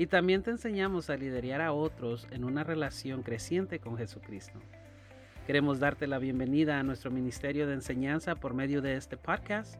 y 0.00 0.06
también 0.06 0.42
te 0.42 0.50
enseñamos 0.50 1.10
a 1.10 1.16
liderar 1.18 1.60
a 1.60 1.74
otros 1.74 2.26
en 2.30 2.44
una 2.44 2.64
relación 2.64 3.22
creciente 3.22 3.80
con 3.80 3.98
Jesucristo. 3.98 4.58
Queremos 5.46 5.78
darte 5.78 6.06
la 6.06 6.18
bienvenida 6.18 6.80
a 6.80 6.82
nuestro 6.82 7.10
ministerio 7.10 7.66
de 7.66 7.74
enseñanza 7.74 8.34
por 8.34 8.54
medio 8.54 8.80
de 8.80 8.96
este 8.96 9.18
podcast. 9.18 9.74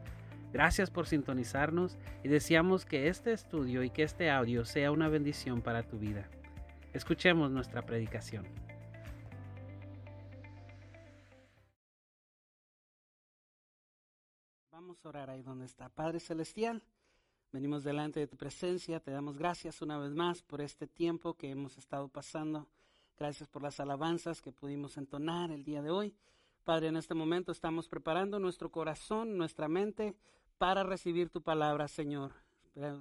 Gracias 0.53 0.91
por 0.91 1.07
sintonizarnos 1.07 1.97
y 2.23 2.27
deseamos 2.27 2.85
que 2.85 3.07
este 3.07 3.33
estudio 3.33 3.81
y 3.81 3.89
que 3.89 4.03
este 4.03 4.29
audio 4.29 4.63
sea 4.63 4.91
una 4.91 5.09
bendición 5.09 5.59
para 5.63 5.81
tu 5.81 5.97
vida. 5.97 6.29
Escuchemos 6.93 7.49
nuestra 7.49 7.81
predicación. 7.81 8.45
Vamos 14.71 15.03
a 15.03 15.09
orar 15.09 15.31
ahí 15.31 15.41
donde 15.41 15.65
está. 15.65 15.89
Padre 15.89 16.19
Celestial. 16.19 16.83
Venimos 17.51 17.83
delante 17.83 18.21
de 18.21 18.27
tu 18.27 18.37
presencia, 18.37 19.01
te 19.01 19.11
damos 19.11 19.37
gracias 19.37 19.81
una 19.81 19.97
vez 19.97 20.13
más 20.13 20.41
por 20.41 20.61
este 20.61 20.87
tiempo 20.87 21.33
que 21.33 21.49
hemos 21.49 21.77
estado 21.77 22.07
pasando. 22.07 22.69
Gracias 23.19 23.49
por 23.49 23.61
las 23.61 23.81
alabanzas 23.81 24.41
que 24.41 24.53
pudimos 24.53 24.95
entonar 24.95 25.51
el 25.51 25.65
día 25.65 25.81
de 25.81 25.89
hoy. 25.89 26.15
Padre, 26.63 26.87
en 26.87 26.95
este 26.95 27.13
momento 27.13 27.51
estamos 27.51 27.89
preparando 27.89 28.39
nuestro 28.39 28.71
corazón, 28.71 29.37
nuestra 29.37 29.67
mente 29.67 30.15
para 30.57 30.83
recibir 30.83 31.29
tu 31.29 31.41
palabra, 31.41 31.89
Señor. 31.89 32.31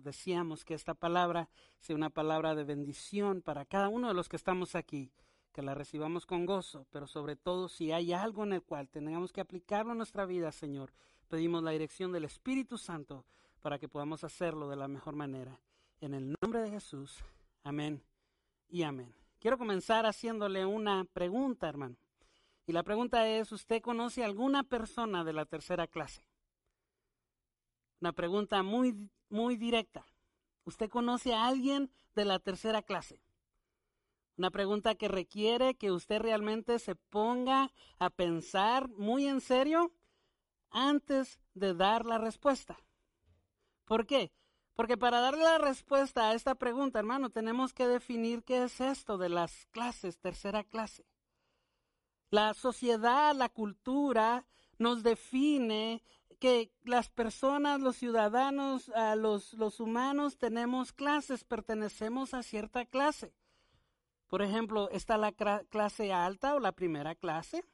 Deseamos 0.03 0.65
que 0.65 0.75
esta 0.75 0.95
palabra 0.95 1.49
sea 1.79 1.95
una 1.95 2.11
palabra 2.11 2.57
de 2.57 2.65
bendición 2.65 3.43
para 3.43 3.65
cada 3.65 3.89
uno 3.89 4.09
de 4.09 4.15
los 4.15 4.29
que 4.29 4.35
estamos 4.35 4.75
aquí, 4.75 5.13
que 5.53 5.63
la 5.63 5.77
recibamos 5.77 6.27
con 6.27 6.45
gozo, 6.45 6.89
pero 6.91 7.07
sobre 7.07 7.37
todo 7.37 7.69
si 7.69 7.93
hay 7.93 8.13
algo 8.13 8.43
en 8.43 8.55
el 8.55 8.63
cual 8.63 8.89
tengamos 8.89 9.33
que 9.33 9.43
aplicarlo 9.43 9.93
en 9.93 9.99
nuestra 9.99 10.27
vida, 10.27 10.51
Señor, 10.51 10.93
pedimos 11.29 11.63
la 11.63 11.71
dirección 11.71 12.11
del 12.11 12.25
Espíritu 12.25 12.79
Santo 12.79 13.25
para 13.61 13.79
que 13.79 13.89
podamos 13.89 14.25
hacerlo 14.25 14.69
de 14.69 14.77
la 14.77 14.89
mejor 14.89 15.15
manera. 15.15 15.61
En 16.01 16.15
el 16.15 16.35
nombre 16.41 16.61
de 16.63 16.71
Jesús, 16.71 17.19
amén 17.63 18.03
y 18.69 18.83
amén. 18.83 19.15
Quiero 19.39 19.59
comenzar 19.59 20.07
haciéndole 20.07 20.65
una 20.65 21.05
pregunta, 21.05 21.69
hermano. 21.69 21.97
Y 22.67 22.73
la 22.73 22.83
pregunta 22.83 23.27
es, 23.29 23.53
¿usted 23.53 23.83
conoce 23.83 24.25
alguna 24.25 24.63
persona 24.63 25.25
de 25.25 25.33
la 25.33 25.45
tercera 25.45 25.87
clase? 25.87 26.25
Una 28.01 28.13
pregunta 28.13 28.63
muy, 28.63 29.11
muy 29.29 29.57
directa. 29.57 30.07
¿Usted 30.65 30.89
conoce 30.89 31.35
a 31.35 31.47
alguien 31.47 31.91
de 32.15 32.25
la 32.25 32.39
tercera 32.39 32.83
clase? 32.83 33.21
Una 34.37 34.51
pregunta 34.51 34.95
que 34.95 35.09
requiere 35.09 35.75
que 35.75 35.91
usted 35.91 36.21
realmente 36.21 36.79
se 36.79 36.95
ponga 36.95 37.73
a 37.99 38.09
pensar 38.09 38.89
muy 38.89 39.27
en 39.27 39.41
serio 39.41 39.93
antes 40.71 41.41
de 41.55 41.75
dar 41.75 42.07
la 42.07 42.19
respuesta. 42.19 42.79
¿Por 43.91 44.07
qué? 44.07 44.31
Porque 44.77 44.97
para 44.97 45.19
darle 45.19 45.43
la 45.43 45.59
respuesta 45.59 46.31
a 46.31 46.35
esta 46.35 46.55
pregunta, 46.55 47.01
hermano, 47.01 47.31
tenemos 47.31 47.73
que 47.73 47.89
definir 47.89 48.45
qué 48.45 48.63
es 48.63 48.81
esto 48.81 49.19
de 49.19 49.29
las 49.29 49.67
clases, 49.73 50.21
tercera 50.21 50.63
clase. 50.63 51.05
La 52.31 52.55
sociedad, 52.55 53.35
la 53.35 53.49
cultura 53.49 54.47
nos 54.79 55.03
define 55.03 56.05
que 56.39 56.71
las 56.85 57.09
personas, 57.09 57.81
los 57.81 57.97
ciudadanos, 57.97 58.93
los, 59.17 59.55
los 59.55 59.81
humanos 59.81 60.39
tenemos 60.39 60.93
clases, 60.93 61.43
pertenecemos 61.43 62.33
a 62.33 62.45
cierta 62.45 62.87
clase. 62.87 63.35
Por 64.29 64.41
ejemplo, 64.41 64.89
está 64.91 65.19
la 65.19 65.33
clase 65.33 66.13
alta 66.13 66.55
o 66.55 66.61
la 66.61 66.71
primera 66.71 67.17
clase, 67.17 67.65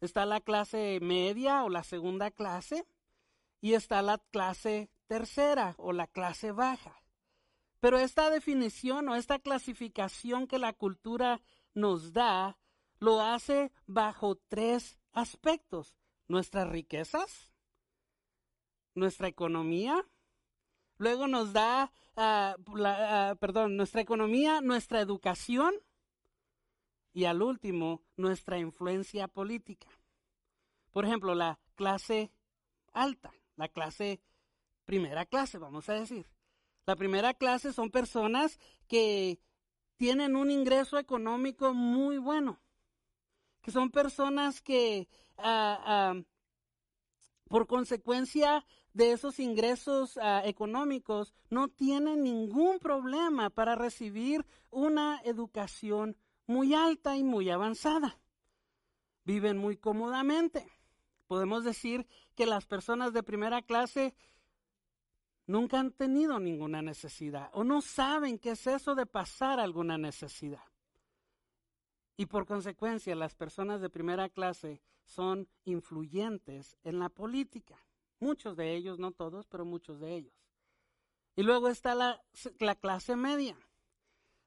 está 0.00 0.24
la 0.24 0.40
clase 0.40 1.00
media 1.02 1.64
o 1.64 1.68
la 1.68 1.82
segunda 1.82 2.30
clase, 2.30 2.86
y 3.60 3.74
está 3.74 4.02
la 4.02 4.18
clase 4.18 4.88
tercera 5.10 5.74
o 5.76 5.92
la 5.92 6.06
clase 6.06 6.52
baja. 6.52 7.02
Pero 7.80 7.98
esta 7.98 8.30
definición 8.30 9.08
o 9.08 9.16
esta 9.16 9.40
clasificación 9.40 10.46
que 10.46 10.60
la 10.60 10.72
cultura 10.72 11.40
nos 11.74 12.12
da 12.12 12.56
lo 13.00 13.20
hace 13.20 13.72
bajo 13.86 14.36
tres 14.36 15.00
aspectos. 15.10 15.96
Nuestras 16.28 16.68
riquezas, 16.68 17.52
nuestra 18.94 19.26
economía, 19.26 20.06
luego 20.96 21.26
nos 21.26 21.52
da, 21.52 21.92
ah, 22.14 22.54
ah, 22.84 23.34
perdón, 23.40 23.76
nuestra 23.76 24.02
economía, 24.02 24.60
nuestra 24.60 25.00
educación 25.00 25.74
y 27.12 27.24
al 27.24 27.42
último, 27.42 28.04
nuestra 28.16 28.58
influencia 28.58 29.26
política. 29.26 29.88
Por 30.92 31.04
ejemplo, 31.04 31.34
la 31.34 31.58
clase 31.74 32.30
alta, 32.92 33.32
la 33.56 33.66
clase 33.66 34.20
primera 34.90 35.24
clase, 35.24 35.56
vamos 35.56 35.88
a 35.88 35.92
decir. 35.94 36.26
La 36.84 36.96
primera 36.96 37.32
clase 37.32 37.72
son 37.72 37.92
personas 37.92 38.58
que 38.88 39.38
tienen 39.96 40.34
un 40.34 40.50
ingreso 40.50 40.98
económico 40.98 41.72
muy 41.72 42.18
bueno, 42.18 42.60
que 43.62 43.70
son 43.70 43.92
personas 43.92 44.60
que 44.60 45.06
ah, 45.38 45.78
ah, 45.86 46.22
por 47.48 47.68
consecuencia 47.68 48.66
de 48.92 49.12
esos 49.12 49.38
ingresos 49.38 50.18
ah, 50.20 50.42
económicos 50.44 51.34
no 51.50 51.68
tienen 51.68 52.24
ningún 52.24 52.80
problema 52.80 53.48
para 53.48 53.76
recibir 53.76 54.44
una 54.72 55.20
educación 55.22 56.16
muy 56.48 56.74
alta 56.74 57.16
y 57.16 57.22
muy 57.22 57.48
avanzada. 57.48 58.18
Viven 59.24 59.56
muy 59.56 59.76
cómodamente. 59.76 60.66
Podemos 61.28 61.62
decir 61.62 62.08
que 62.34 62.44
las 62.44 62.66
personas 62.66 63.12
de 63.12 63.22
primera 63.22 63.62
clase 63.62 64.16
nunca 65.46 65.80
han 65.80 65.92
tenido 65.92 66.38
ninguna 66.38 66.82
necesidad 66.82 67.50
o 67.52 67.64
no 67.64 67.80
saben 67.80 68.38
qué 68.38 68.50
es 68.50 68.66
eso 68.66 68.94
de 68.94 69.06
pasar 69.06 69.60
alguna 69.60 69.98
necesidad. 69.98 70.64
Y 72.16 72.26
por 72.26 72.46
consecuencia, 72.46 73.14
las 73.14 73.34
personas 73.34 73.80
de 73.80 73.88
primera 73.88 74.28
clase 74.28 74.82
son 75.04 75.48
influyentes 75.64 76.76
en 76.84 76.98
la 76.98 77.08
política. 77.08 77.78
Muchos 78.18 78.56
de 78.56 78.76
ellos, 78.76 78.98
no 78.98 79.12
todos, 79.12 79.46
pero 79.46 79.64
muchos 79.64 79.98
de 80.00 80.14
ellos. 80.14 80.34
Y 81.34 81.42
luego 81.42 81.68
está 81.68 81.94
la, 81.94 82.22
la 82.58 82.74
clase 82.74 83.16
media. 83.16 83.56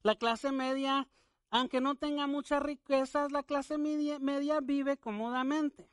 La 0.03 0.16
clase 0.16 0.52
media, 0.52 1.09
aunque 1.50 1.82
no 1.82 1.96
tenga 1.96 2.28
muchas 2.28 2.62
riquezas, 2.62 3.32
la 3.32 3.42
clase 3.42 3.78
media, 3.78 4.20
media 4.20 4.59
vive 4.62 4.98
cómodamente, 4.98 5.90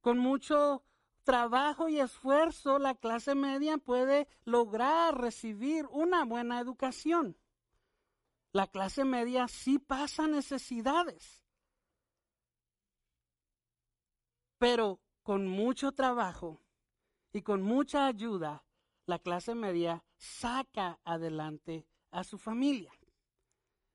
con 0.00 0.18
mucho 0.18 0.84
trabajo 1.28 1.90
y 1.90 2.00
esfuerzo, 2.00 2.78
la 2.78 2.94
clase 2.94 3.34
media 3.34 3.76
puede 3.76 4.28
lograr 4.46 5.14
recibir 5.20 5.84
una 5.90 6.24
buena 6.24 6.58
educación. 6.58 7.36
La 8.50 8.66
clase 8.66 9.04
media 9.04 9.46
sí 9.46 9.78
pasa 9.78 10.26
necesidades, 10.26 11.44
pero 14.56 15.02
con 15.22 15.46
mucho 15.46 15.92
trabajo 15.92 16.62
y 17.34 17.42
con 17.42 17.60
mucha 17.60 18.06
ayuda, 18.06 18.64
la 19.04 19.18
clase 19.18 19.54
media 19.54 20.02
saca 20.16 20.98
adelante 21.04 21.86
a 22.10 22.24
su 22.24 22.38
familia. 22.38 22.98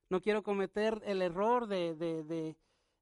No 0.08 0.22
quiero 0.22 0.44
cometer 0.44 1.02
el 1.04 1.24
error 1.24 1.66
de, 1.66 1.96
de, 1.96 2.56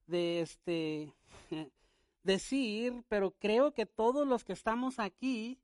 de, 0.07 0.39
este 0.39 1.13
decir, 2.23 3.03
pero 3.07 3.31
creo 3.31 3.73
que 3.73 3.85
todos 3.85 4.27
los 4.27 4.43
que 4.43 4.53
estamos 4.53 4.99
aquí, 4.99 5.59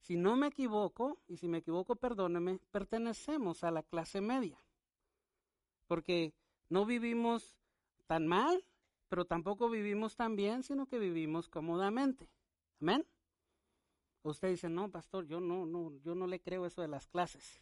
si 0.00 0.16
no 0.16 0.36
me 0.36 0.48
equivoco, 0.48 1.18
y 1.28 1.36
si 1.36 1.48
me 1.48 1.58
equivoco, 1.58 1.96
perdóneme, 1.96 2.58
pertenecemos 2.70 3.64
a 3.64 3.70
la 3.70 3.82
clase 3.82 4.20
media. 4.20 4.58
Porque 5.86 6.34
no 6.68 6.86
vivimos 6.86 7.56
tan 8.06 8.26
mal, 8.26 8.64
pero 9.08 9.24
tampoco 9.24 9.68
vivimos 9.70 10.16
tan 10.16 10.36
bien, 10.36 10.62
sino 10.62 10.86
que 10.86 10.98
vivimos 10.98 11.48
cómodamente. 11.48 12.28
Amén. 12.80 13.06
Usted 14.22 14.50
dice, 14.50 14.68
no, 14.68 14.90
pastor, 14.90 15.26
yo 15.26 15.40
no, 15.40 15.66
no, 15.66 15.92
yo 16.02 16.14
no 16.14 16.26
le 16.26 16.40
creo 16.40 16.64
eso 16.64 16.80
de 16.80 16.88
las 16.88 17.06
clases. 17.06 17.60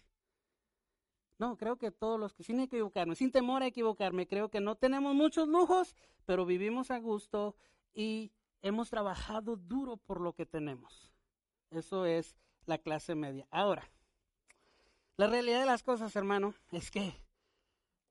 No, 1.39 1.57
creo 1.57 1.77
que 1.77 1.91
todos 1.91 2.21
los 2.21 2.35
que, 2.35 2.45
sin 2.45 2.61
equivocarme, 2.61 3.17
sin 3.17 3.33
temor 3.33 3.63
a 3.63 3.67
equivocarme, 3.67 4.29
creo 4.29 4.49
que 4.49 4.61
no 4.61 4.77
tenemos 4.77 5.15
muchos 5.15 5.49
lujos, 5.49 5.97
pero 6.25 6.47
vivimos 6.47 6.93
a 6.93 7.01
gusto 7.01 7.57
y 7.95 8.33
hemos 8.63 8.91
trabajado 8.91 9.57
duro 9.57 9.97
por 9.97 10.21
lo 10.21 10.33
que 10.33 10.47
tenemos. 10.47 11.13
Eso 11.71 12.07
es 12.07 12.37
la 12.67 12.79
clase 12.79 13.15
media. 13.15 13.47
Ahora, 13.51 13.91
la 15.17 15.27
realidad 15.27 15.61
de 15.61 15.67
las 15.67 15.83
cosas, 15.83 16.15
hermano, 16.17 16.55
es 16.71 16.91
que 16.91 17.15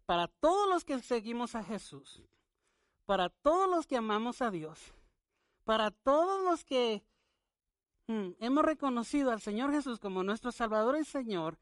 para 0.05 0.27
todos 0.27 0.69
los 0.69 0.83
que 0.83 0.99
seguimos 0.99 1.55
a 1.55 1.63
Jesús, 1.63 2.21
para 3.05 3.29
todos 3.29 3.69
los 3.69 3.87
que 3.87 3.97
amamos 3.97 4.41
a 4.41 4.51
Dios, 4.51 4.93
para 5.63 5.91
todos 5.91 6.43
los 6.43 6.63
que 6.63 7.03
mm, 8.07 8.31
hemos 8.39 8.65
reconocido 8.65 9.31
al 9.31 9.41
Señor 9.41 9.71
Jesús 9.71 9.99
como 9.99 10.23
nuestro 10.23 10.51
Salvador 10.51 10.97
y 10.97 11.05
Señor, 11.05 11.59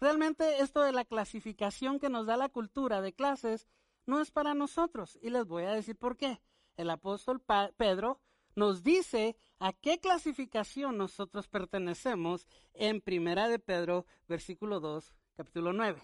realmente 0.00 0.60
esto 0.60 0.82
de 0.82 0.92
la 0.92 1.04
clasificación 1.04 1.98
que 1.98 2.08
nos 2.08 2.26
da 2.26 2.36
la 2.36 2.48
cultura 2.48 3.00
de 3.00 3.12
clases 3.12 3.66
no 4.06 4.20
es 4.20 4.30
para 4.30 4.54
nosotros. 4.54 5.18
Y 5.20 5.30
les 5.30 5.46
voy 5.46 5.64
a 5.64 5.72
decir 5.72 5.96
por 5.96 6.16
qué. 6.16 6.40
El 6.78 6.90
apóstol 6.90 7.42
Pedro 7.76 8.20
nos 8.54 8.84
dice 8.84 9.36
a 9.58 9.72
qué 9.72 9.98
clasificación 9.98 10.96
nosotros 10.96 11.48
pertenecemos 11.48 12.46
en 12.72 13.00
Primera 13.00 13.48
de 13.48 13.58
Pedro, 13.58 14.06
versículo 14.28 14.78
2, 14.78 15.12
capítulo 15.36 15.72
9. 15.72 16.00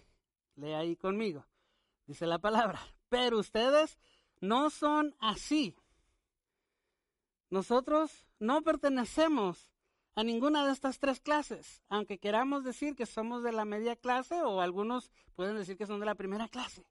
Lea 0.56 0.81
ahí 0.81 0.97
conmigo. 0.97 1.47
Dice 2.06 2.26
la 2.26 2.41
palabra, 2.41 2.81
pero 3.09 3.38
ustedes 3.38 3.99
no 4.41 4.69
son 4.69 5.15
así. 5.21 5.76
Nosotros 7.50 8.26
no 8.41 8.62
pertenecemos 8.62 9.71
a 10.17 10.25
ninguna 10.25 10.67
de 10.67 10.73
estas 10.73 10.99
tres 10.99 11.21
clases, 11.21 11.85
aunque 11.88 12.19
queramos 12.19 12.65
decir 12.65 12.97
que 12.97 13.06
somos 13.06 13.44
de 13.44 13.53
la 13.53 13.65
media 13.65 13.94
clase 13.94 14.43
o 14.43 14.61
algunos 14.61 15.12
pueden 15.37 15.56
decir 15.56 15.76
que 15.76 15.87
son 15.87 16.00
de 16.00 16.06
la 16.06 16.17
primera 16.17 16.49
clase. 16.49 16.85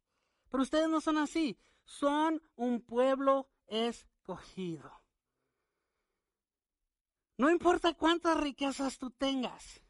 Pero 0.49 0.63
ustedes 0.63 0.87
no 0.87 1.01
son 1.01 1.17
así, 1.17 1.57
son 1.83 2.41
un 2.55 2.79
pueblo 2.79 3.49
escogido. 3.73 4.91
No 7.37 7.49
importa 7.49 7.93
cuántas 7.93 8.39
riquezas 8.39 8.97
tú 8.97 9.09
tengas, 9.09 9.81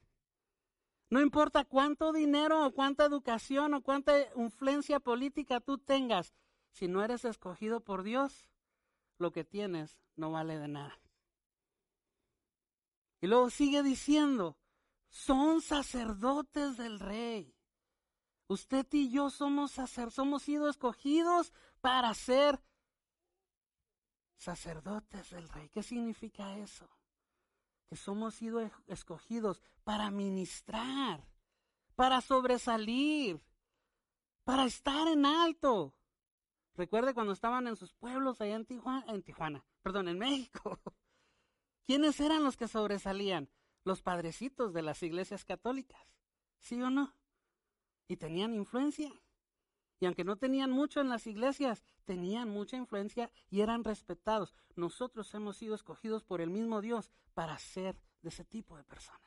no 1.09 1.21
importa 1.21 1.65
cuánto 1.65 2.11
dinero 2.11 2.65
o 2.65 2.71
cuánta 2.71 3.05
educación 3.05 3.73
o 3.75 3.81
cuánta 3.81 4.13
influencia 4.35 4.99
política 4.99 5.59
tú 5.59 5.77
tengas, 5.77 6.33
si 6.71 6.87
no 6.87 7.03
eres 7.03 7.25
escogido 7.25 7.81
por 7.81 8.01
Dios, 8.01 8.49
lo 9.19 9.31
que 9.31 9.43
tienes 9.43 9.99
no 10.15 10.31
vale 10.31 10.57
de 10.57 10.67
nada. 10.67 10.99
Y 13.21 13.27
luego 13.27 13.49
sigue 13.49 13.83
diciendo, 13.83 14.57
son 15.07 15.61
sacerdotes 15.61 16.77
del 16.77 16.99
rey. 16.99 17.55
Usted 18.47 18.87
y 18.91 19.11
yo 19.11 19.29
somos 19.29 19.71
sacerdotes, 19.71 20.15
somos 20.15 20.43
sido 20.43 20.67
escogidos 20.67 21.53
para 21.79 22.13
ser 22.15 22.59
sacerdotes 24.35 25.29
del 25.31 25.47
rey. 25.49 25.69
¿Qué 25.69 25.83
significa 25.83 26.57
eso? 26.57 26.89
que 27.93 27.97
somos 27.97 28.33
sido 28.33 28.59
escogidos 28.87 29.61
para 29.83 30.09
ministrar, 30.09 31.27
para 31.95 32.21
sobresalir, 32.21 33.39
para 34.43 34.65
estar 34.65 35.07
en 35.07 35.27
alto. 35.27 35.93
Recuerde 36.73 37.13
cuando 37.13 37.33
estaban 37.33 37.67
en 37.67 37.75
sus 37.75 37.93
pueblos 37.93 38.41
allá 38.41 38.55
en 38.55 38.65
Tijuana, 38.65 39.05
en 39.13 39.21
Tijuana, 39.21 39.63
perdón, 39.83 40.07
en 40.07 40.17
México. 40.17 40.79
¿Quiénes 41.85 42.19
eran 42.19 42.43
los 42.43 42.57
que 42.57 42.67
sobresalían? 42.67 43.47
Los 43.83 44.01
padrecitos 44.01 44.73
de 44.73 44.81
las 44.81 45.03
iglesias 45.03 45.45
católicas, 45.45 46.01
¿sí 46.57 46.81
o 46.81 46.89
no? 46.89 47.13
Y 48.07 48.17
tenían 48.17 48.55
influencia. 48.55 49.11
Y 49.99 50.05
aunque 50.05 50.23
no 50.23 50.35
tenían 50.37 50.71
mucho 50.71 51.01
en 51.01 51.09
las 51.09 51.27
iglesias, 51.27 51.83
tenían 52.05 52.49
mucha 52.49 52.77
influencia 52.77 53.31
y 53.49 53.61
eran 53.61 53.83
respetados. 53.83 54.53
Nosotros 54.75 55.33
hemos 55.33 55.57
sido 55.57 55.75
escogidos 55.75 56.23
por 56.23 56.41
el 56.41 56.49
mismo 56.49 56.81
Dios 56.81 57.09
para 57.33 57.57
ser 57.57 57.95
de 58.21 58.29
ese 58.29 58.43
tipo 58.43 58.75
de 58.77 58.83
personas. 58.83 59.21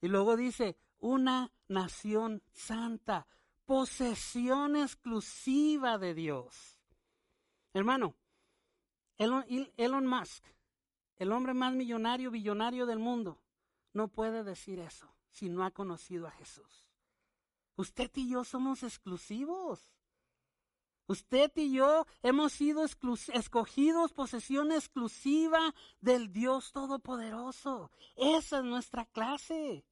Y 0.00 0.08
luego 0.08 0.36
dice, 0.36 0.76
una 0.98 1.52
nación 1.68 2.42
santa, 2.52 3.26
posesión 3.64 4.76
exclusiva 4.76 5.98
de 5.98 6.14
Dios. 6.14 6.78
Hermano, 7.72 8.16
Elon, 9.18 10.06
Musk, 10.06 10.44
el 11.16 11.32
hombre 11.32 11.54
más 11.54 11.74
millonario, 11.74 12.30
billonario 12.30 12.86
del 12.86 12.98
mundo, 12.98 13.40
no 13.92 14.08
puede 14.08 14.44
decir 14.44 14.78
eso 14.78 15.08
si 15.30 15.48
no 15.48 15.64
ha 15.64 15.70
conocido 15.70 16.26
a 16.26 16.30
Jesús. 16.30 16.85
Usted 17.76 18.10
y 18.14 18.30
yo 18.30 18.44
somos 18.44 18.82
exclusivos. 18.82 19.92
Usted 21.08 21.52
y 21.54 21.72
yo 21.72 22.04
hemos 22.22 22.52
sido 22.52 22.84
escogidos 22.84 24.12
posesión 24.12 24.72
exclusiva 24.72 25.74
del 26.00 26.32
Dios 26.32 26.72
Todopoderoso. 26.72 27.92
Esa 28.16 28.58
es 28.58 28.64
nuestra 28.64 29.04
clase. 29.06 29.84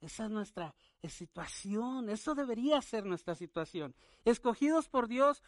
Esa 0.00 0.24
es 0.26 0.30
nuestra 0.30 0.74
situación. 1.08 2.08
Eso 2.08 2.34
debería 2.34 2.80
ser 2.80 3.04
nuestra 3.04 3.34
situación. 3.34 3.94
Escogidos 4.24 4.88
por 4.88 5.08
Dios, 5.08 5.42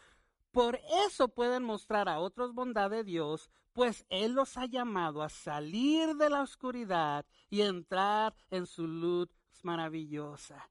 por 0.51 0.79
eso 1.07 1.29
pueden 1.29 1.63
mostrar 1.63 2.09
a 2.09 2.19
otros 2.19 2.53
bondad 2.53 2.89
de 2.89 3.03
Dios, 3.03 3.49
pues 3.71 4.05
Él 4.09 4.33
los 4.33 4.57
ha 4.57 4.65
llamado 4.65 5.23
a 5.23 5.29
salir 5.29 6.15
de 6.15 6.29
la 6.29 6.41
oscuridad 6.41 7.25
y 7.49 7.61
entrar 7.61 8.35
en 8.51 8.67
su 8.67 8.85
luz 8.85 9.29
maravillosa. 9.63 10.69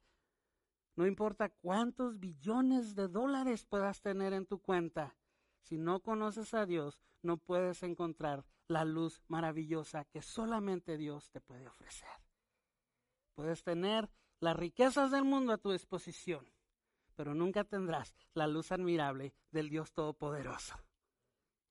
No 0.94 1.06
importa 1.06 1.48
cuántos 1.48 2.18
billones 2.18 2.94
de 2.94 3.08
dólares 3.08 3.64
puedas 3.64 4.02
tener 4.02 4.32
en 4.32 4.46
tu 4.46 4.60
cuenta, 4.60 5.16
si 5.62 5.78
no 5.78 6.00
conoces 6.00 6.54
a 6.54 6.66
Dios, 6.66 6.98
no 7.22 7.38
puedes 7.38 7.82
encontrar 7.82 8.44
la 8.68 8.84
luz 8.84 9.22
maravillosa 9.28 10.04
que 10.04 10.22
solamente 10.22 10.96
Dios 10.96 11.30
te 11.30 11.40
puede 11.40 11.66
ofrecer. 11.66 12.08
Puedes 13.34 13.62
tener 13.62 14.10
las 14.40 14.56
riquezas 14.56 15.10
del 15.10 15.24
mundo 15.24 15.52
a 15.52 15.58
tu 15.58 15.72
disposición, 15.72 16.52
pero 17.14 17.34
nunca 17.34 17.64
tendrás 17.64 18.14
la 18.34 18.46
luz 18.46 18.72
admirable 18.72 19.34
del 19.50 19.70
Dios 19.70 19.92
Todopoderoso. 19.92 20.74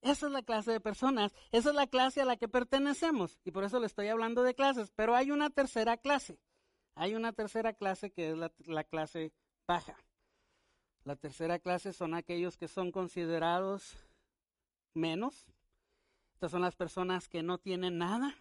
Esa 0.02 0.26
es 0.28 0.32
la 0.32 0.42
clase 0.42 0.72
de 0.72 0.80
personas, 0.80 1.36
esa 1.52 1.70
es 1.70 1.76
la 1.76 1.86
clase 1.86 2.22
a 2.22 2.26
la 2.26 2.38
que 2.38 2.48
pertenecemos, 2.48 3.40
y 3.44 3.52
por 3.52 3.64
eso 3.64 3.80
le 3.80 3.86
estoy 3.86 4.08
hablando 4.08 4.42
de 4.42 4.56
clases, 4.56 4.92
pero 4.96 5.16
hay 5.16 5.30
una 5.30 5.52
tercera 5.52 5.98
clase. 5.98 6.40
Hay 6.96 7.16
una 7.16 7.34
tercera 7.34 7.74
clase 7.74 8.12
que 8.12 8.32
es 8.32 8.38
la, 8.38 8.84
clase 8.84 9.32
baja. 9.68 9.96
La 11.04 11.16
tercera 11.16 11.60
clase 11.60 11.94
son 11.94 12.14
aquellos 12.14 12.58
que 12.58 12.68
son 12.68 12.92
considerados 12.92 13.98
menos. 14.94 15.48
Estas 16.34 16.52
son 16.52 16.62
las 16.62 16.76
personas 16.76 17.28
que 17.28 17.44
no 17.44 17.58
tienen 17.58 17.98
nada, 17.98 18.36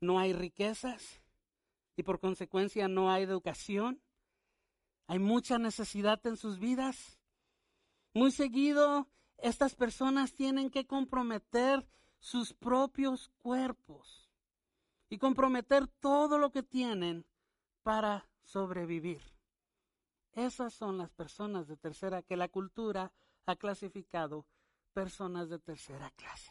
no 0.00 0.18
hay 0.18 0.32
riquezas 0.32 1.20
y 1.96 2.02
por 2.02 2.18
consecuencia 2.18 2.88
no 2.88 3.10
hay 3.10 3.24
educación. 3.24 4.00
Hay 5.06 5.18
mucha 5.18 5.58
necesidad 5.58 6.24
en 6.26 6.36
sus 6.36 6.58
vidas. 6.58 7.18
Muy 8.14 8.30
seguido, 8.30 9.08
estas 9.38 9.74
personas 9.74 10.34
tienen 10.34 10.70
que 10.70 10.86
comprometer 10.86 11.86
sus 12.20 12.54
propios 12.54 13.30
cuerpos 13.42 14.21
y 15.12 15.18
comprometer 15.18 15.88
todo 15.88 16.38
lo 16.38 16.50
que 16.50 16.62
tienen 16.62 17.26
para 17.82 18.26
sobrevivir. 18.40 19.20
Esas 20.32 20.72
son 20.72 20.96
las 20.96 21.10
personas 21.10 21.68
de 21.68 21.76
tercera 21.76 22.22
que 22.22 22.34
la 22.34 22.48
cultura 22.48 23.12
ha 23.44 23.56
clasificado 23.56 24.46
personas 24.94 25.50
de 25.50 25.58
tercera 25.58 26.10
clase. 26.12 26.50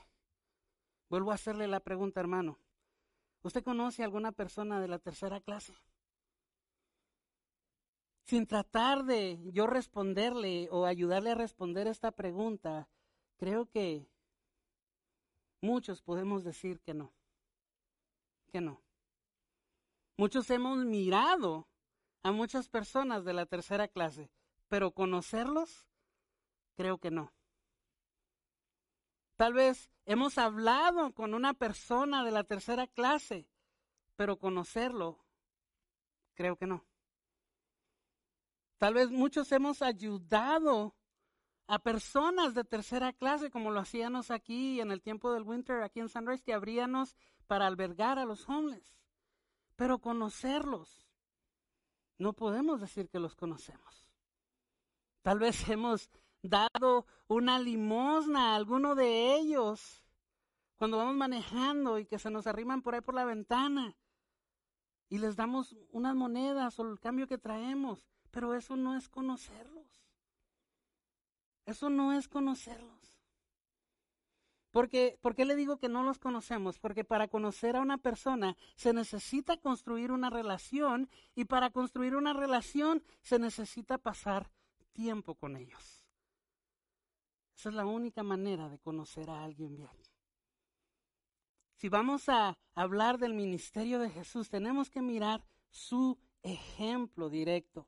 Vuelvo 1.10 1.32
a 1.32 1.36
hacerle 1.36 1.68
la 1.68 1.80
pregunta, 1.80 2.20
hermano. 2.20 2.60
¿Usted 3.42 3.64
conoce 3.64 4.04
a 4.04 4.06
alguna 4.06 4.32
persona 4.32 4.80
de 4.80 4.90
la 4.90 5.00
tercera 5.00 5.42
clase? 5.42 5.74
Sin 8.26 8.46
tratar 8.46 9.06
de 9.06 9.40
yo 9.52 9.66
responderle 9.66 10.70
o 10.70 10.86
ayudarle 10.86 11.32
a 11.32 11.36
responder 11.36 11.88
esta 11.88 12.12
pregunta, 12.12 12.88
creo 13.38 13.66
que 13.66 14.08
muchos 15.62 16.04
podemos 16.04 16.44
decir 16.44 16.80
que 16.82 16.94
no 16.94 17.12
que 18.52 18.62
no. 18.62 18.82
Muchos 20.18 20.50
hemos 20.50 20.86
mirado 20.86 21.68
a 22.24 22.32
muchas 22.32 22.70
personas 22.70 23.26
de 23.26 23.34
la 23.34 23.46
tercera 23.46 23.88
clase, 23.88 24.30
pero 24.68 24.92
conocerlos, 24.92 25.88
creo 26.76 27.00
que 27.00 27.10
no. 27.10 27.34
Tal 29.36 29.54
vez 29.54 29.90
hemos 30.06 30.38
hablado 30.38 31.14
con 31.14 31.34
una 31.34 31.54
persona 31.54 32.24
de 32.24 32.32
la 32.32 32.44
tercera 32.44 32.86
clase, 32.86 33.48
pero 34.16 34.38
conocerlo, 34.38 35.26
creo 36.36 36.58
que 36.58 36.68
no. 36.68 36.86
Tal 38.78 38.94
vez 38.94 39.10
muchos 39.10 39.52
hemos 39.52 39.82
ayudado 39.82 40.96
a 41.72 41.80
personas 41.80 42.54
de 42.54 42.66
tercera 42.66 43.14
clase, 43.14 43.50
como 43.50 43.72
lo 43.72 43.80
hacíamos 43.80 44.30
aquí 44.30 44.82
en 44.82 44.92
el 44.92 45.02
tiempo 45.02 45.32
del 45.32 45.44
winter, 45.44 45.84
aquí 45.84 46.02
en 46.02 46.10
Sunrise, 46.10 46.44
que 46.44 46.54
abríamos 46.54 47.16
para 47.48 47.66
albergar 47.66 48.20
a 48.20 48.26
los 48.26 48.50
homeless, 48.50 49.00
pero 49.78 50.00
conocerlos. 50.00 51.08
No 52.18 52.34
podemos 52.34 52.82
decir 52.82 53.08
que 53.08 53.20
los 53.20 53.38
conocemos. 53.38 54.06
Tal 55.22 55.40
vez 55.40 55.70
hemos 55.70 56.10
dado 56.42 57.06
una 57.30 57.58
limosna 57.58 58.52
a 58.52 58.56
alguno 58.58 58.94
de 58.94 59.38
ellos 59.38 60.04
cuando 60.76 60.98
vamos 60.98 61.16
manejando 61.16 62.00
y 62.00 62.06
que 62.06 62.20
se 62.20 62.30
nos 62.30 62.48
arriman 62.48 62.82
por 62.82 62.96
ahí 62.96 63.02
por 63.02 63.16
la 63.16 63.24
ventana 63.24 63.96
y 65.08 65.20
les 65.20 65.38
damos 65.38 65.78
unas 65.94 66.16
monedas 66.16 66.78
o 66.80 66.84
el 66.84 67.00
cambio 67.00 67.28
que 67.28 67.38
traemos, 67.38 68.06
Pero 68.30 68.56
eso 68.56 68.76
no 68.76 68.98
es 68.98 69.08
conocerlos. 69.08 69.81
Eso 71.72 71.90
no 71.90 72.14
es 72.14 72.28
conocerlos. 72.28 73.02
Porque, 74.72 75.18
¿Por 75.22 75.36
qué 75.36 75.46
le 75.46 75.56
digo 75.56 75.78
que 75.78 75.90
no 75.90 76.04
los 76.04 76.20
conocemos? 76.20 76.80
Porque 76.80 77.04
para 77.04 77.28
conocer 77.28 77.76
a 77.76 77.82
una 77.82 77.98
persona 77.98 78.58
se 78.76 78.94
necesita 78.94 79.58
construir 79.58 80.12
una 80.12 80.30
relación 80.30 81.10
y 81.34 81.46
para 81.46 81.70
construir 81.70 82.16
una 82.16 82.34
relación 82.34 83.04
se 83.22 83.40
necesita 83.40 83.98
pasar 83.98 84.52
tiempo 84.92 85.36
con 85.36 85.58
ellos. 85.58 86.06
Esa 87.56 87.70
es 87.70 87.76
la 87.76 87.86
única 87.86 88.24
manera 88.24 88.70
de 88.70 88.80
conocer 88.80 89.30
a 89.30 89.44
alguien 89.44 89.76
bien. 89.76 89.90
Si 91.76 91.90
vamos 91.90 92.28
a 92.28 92.58
hablar 92.76 93.18
del 93.18 93.34
ministerio 93.34 94.00
de 94.00 94.10
Jesús, 94.10 94.50
tenemos 94.50 94.90
que 94.90 95.02
mirar 95.02 95.44
su 95.70 96.18
ejemplo 96.44 97.30
directo. 97.30 97.88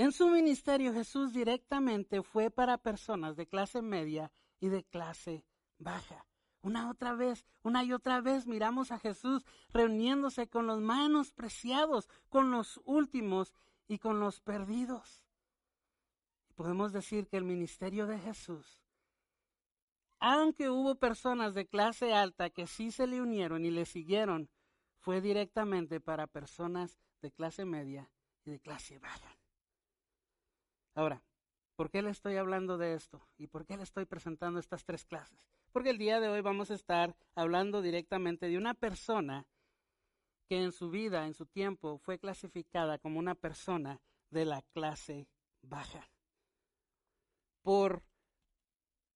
En 0.00 0.12
su 0.12 0.30
ministerio 0.30 0.94
Jesús 0.94 1.34
directamente 1.34 2.22
fue 2.22 2.50
para 2.50 2.78
personas 2.78 3.36
de 3.36 3.46
clase 3.46 3.82
media 3.82 4.32
y 4.58 4.70
de 4.70 4.82
clase 4.82 5.44
baja. 5.76 6.24
Una 6.62 6.88
otra 6.88 7.12
vez, 7.12 7.44
una 7.62 7.84
y 7.84 7.92
otra 7.92 8.22
vez 8.22 8.46
miramos 8.46 8.92
a 8.92 8.98
Jesús 8.98 9.44
reuniéndose 9.68 10.48
con 10.48 10.66
los 10.66 10.80
manos 10.80 11.32
preciados, 11.32 12.08
con 12.30 12.50
los 12.50 12.80
últimos 12.86 13.52
y 13.88 13.98
con 13.98 14.20
los 14.20 14.40
perdidos. 14.40 15.22
Podemos 16.54 16.94
decir 16.94 17.28
que 17.28 17.36
el 17.36 17.44
ministerio 17.44 18.06
de 18.06 18.18
Jesús, 18.18 18.82
aunque 20.18 20.70
hubo 20.70 20.94
personas 20.94 21.52
de 21.52 21.66
clase 21.66 22.14
alta 22.14 22.48
que 22.48 22.66
sí 22.66 22.90
se 22.90 23.06
le 23.06 23.20
unieron 23.20 23.66
y 23.66 23.70
le 23.70 23.84
siguieron, 23.84 24.48
fue 24.98 25.20
directamente 25.20 26.00
para 26.00 26.26
personas 26.26 26.98
de 27.20 27.30
clase 27.30 27.66
media 27.66 28.10
y 28.46 28.50
de 28.50 28.60
clase 28.60 28.98
baja. 28.98 29.39
Ahora, 30.94 31.22
¿por 31.76 31.90
qué 31.90 32.02
le 32.02 32.10
estoy 32.10 32.36
hablando 32.36 32.78
de 32.78 32.94
esto? 32.94 33.26
¿Y 33.38 33.46
por 33.46 33.64
qué 33.66 33.76
le 33.76 33.82
estoy 33.82 34.04
presentando 34.04 34.58
estas 34.58 34.84
tres 34.84 35.04
clases? 35.04 35.48
Porque 35.72 35.90
el 35.90 35.98
día 35.98 36.20
de 36.20 36.28
hoy 36.28 36.40
vamos 36.40 36.70
a 36.70 36.74
estar 36.74 37.16
hablando 37.34 37.80
directamente 37.80 38.48
de 38.48 38.58
una 38.58 38.74
persona 38.74 39.46
que 40.48 40.62
en 40.62 40.72
su 40.72 40.90
vida, 40.90 41.26
en 41.26 41.34
su 41.34 41.46
tiempo, 41.46 41.98
fue 41.98 42.18
clasificada 42.18 42.98
como 42.98 43.18
una 43.18 43.36
persona 43.36 44.00
de 44.30 44.44
la 44.44 44.62
clase 44.62 45.28
baja. 45.62 46.10
Por, 47.62 48.02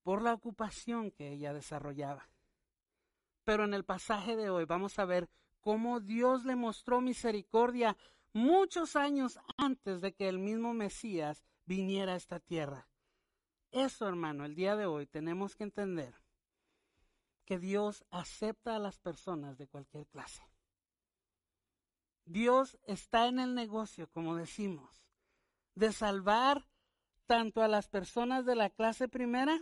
por 0.03 0.23
la 0.23 0.33
ocupación 0.33 1.11
que 1.11 1.33
ella 1.33 1.53
desarrollaba. 1.53 2.29
Pero 3.45 3.65
en 3.65 3.75
el 3.75 3.85
pasaje 3.85 4.37
de 4.37 4.51
hoy 4.51 4.65
vamos 4.65 4.99
a 4.99 5.05
ver 5.05 5.29
cómo 5.61 6.01
Dios 6.01 6.45
le 6.45 6.57
mostró 6.57 7.01
misericordia 7.01 7.97
muchos 8.33 8.97
años 8.97 9.39
antes 9.57 10.01
de 10.01 10.13
que 10.13 10.29
el 10.29 10.39
mismo 10.39 10.75
Mesías 10.75 11.43
viniera 11.65 12.13
a 12.13 12.17
esta 12.17 12.41
tierra. 12.41 12.89
Eso, 13.71 14.07
hermano, 14.07 14.45
el 14.45 14.55
día 14.55 14.77
de 14.77 14.87
hoy 14.87 15.07
tenemos 15.07 15.57
que 15.57 15.65
entender 15.65 16.15
que 17.45 17.59
Dios 17.59 18.05
acepta 18.11 18.77
a 18.77 18.79
las 18.79 18.99
personas 18.99 19.59
de 19.59 19.67
cualquier 19.67 20.07
clase. 20.07 20.43
Dios 22.25 22.79
está 22.87 23.27
en 23.27 23.39
el 23.39 23.55
negocio, 23.55 24.09
como 24.11 24.37
decimos, 24.37 25.05
de 25.75 25.93
salvar 25.93 26.67
tanto 27.27 27.63
a 27.63 27.69
las 27.69 27.89
personas 27.89 28.47
de 28.47 28.55
la 28.55 28.71
clase 28.71 29.09
primera 29.09 29.61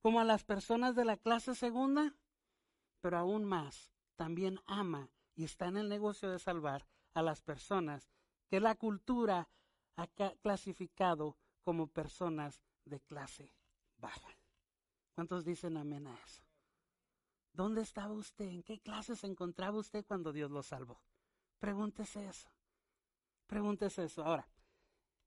como 0.00 0.20
a 0.20 0.24
las 0.24 0.44
personas 0.44 0.94
de 0.94 1.04
la 1.04 1.16
clase 1.16 1.54
segunda, 1.54 2.14
pero 3.00 3.18
aún 3.18 3.44
más, 3.44 3.92
también 4.16 4.60
ama 4.66 5.10
y 5.34 5.44
está 5.44 5.66
en 5.66 5.76
el 5.76 5.88
negocio 5.88 6.30
de 6.30 6.38
salvar 6.38 6.86
a 7.14 7.22
las 7.22 7.42
personas 7.42 8.10
que 8.48 8.60
la 8.60 8.74
cultura 8.74 9.48
ha 9.98 10.06
clasificado 10.42 11.36
como 11.62 11.88
personas 11.88 12.62
de 12.84 13.00
clase 13.00 13.52
baja. 13.98 14.28
¿Cuántos 15.14 15.44
dicen 15.44 15.76
amén 15.76 16.06
a 16.06 16.14
eso? 16.14 16.42
¿Dónde 17.52 17.82
estaba 17.82 18.12
usted? 18.12 18.46
¿En 18.46 18.62
qué 18.62 18.78
clase 18.78 19.16
se 19.16 19.26
encontraba 19.26 19.76
usted 19.76 20.06
cuando 20.06 20.32
Dios 20.32 20.52
lo 20.52 20.62
salvó? 20.62 21.02
Pregúntese 21.58 22.28
eso. 22.28 22.48
Pregúntese 23.48 24.04
eso. 24.04 24.24
Ahora, 24.24 24.48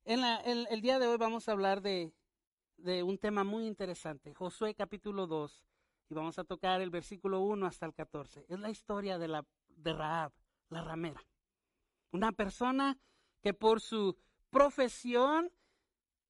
en 0.05 0.23
el, 0.23 0.81
día 0.81 0.99
de 0.99 1.07
hoy 1.07 1.17
vamos 1.17 1.49
a 1.49 1.51
hablar 1.51 1.81
de, 1.81 2.13
un 3.03 3.17
tema 3.17 3.43
muy 3.43 3.67
interesante. 3.67 4.33
Josué 4.33 4.73
capítulo 4.73 5.27
2. 5.27 5.65
Y 6.09 6.13
vamos 6.13 6.39
a 6.39 6.45
tocar 6.45 6.79
el 6.81 6.89
versículo 6.89 7.41
1 7.41 7.65
hasta 7.65 7.85
el 7.85 7.93
14. 7.93 8.45
Es 8.47 8.59
la 8.59 8.69
historia 8.69 9.17
de, 9.17 9.43
de 9.67 9.93
Raab, 9.93 10.31
la 10.69 10.81
ramera. 10.81 11.21
Una 12.13 12.31
persona 12.31 12.97
que 13.41 13.53
por 13.53 13.81
su 13.81 14.17
profesión 14.51 15.51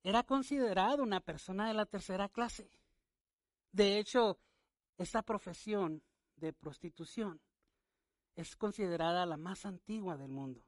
era 0.04 0.24
considerada 0.24 1.04
una 1.04 1.20
persona 1.20 1.68
de 1.68 1.74
la 1.74 1.86
tercera 1.86 2.30
clase. 2.30 2.72
De 3.72 4.00
hecho, 4.00 4.40
esta 4.98 5.22
profesión 5.24 6.02
de 6.38 6.54
prostitución 6.54 7.42
es 8.36 8.56
considerada 8.56 9.26
la 9.26 9.38
más 9.38 9.66
antigua 9.66 10.18
del 10.18 10.32
mundo. 10.32 10.64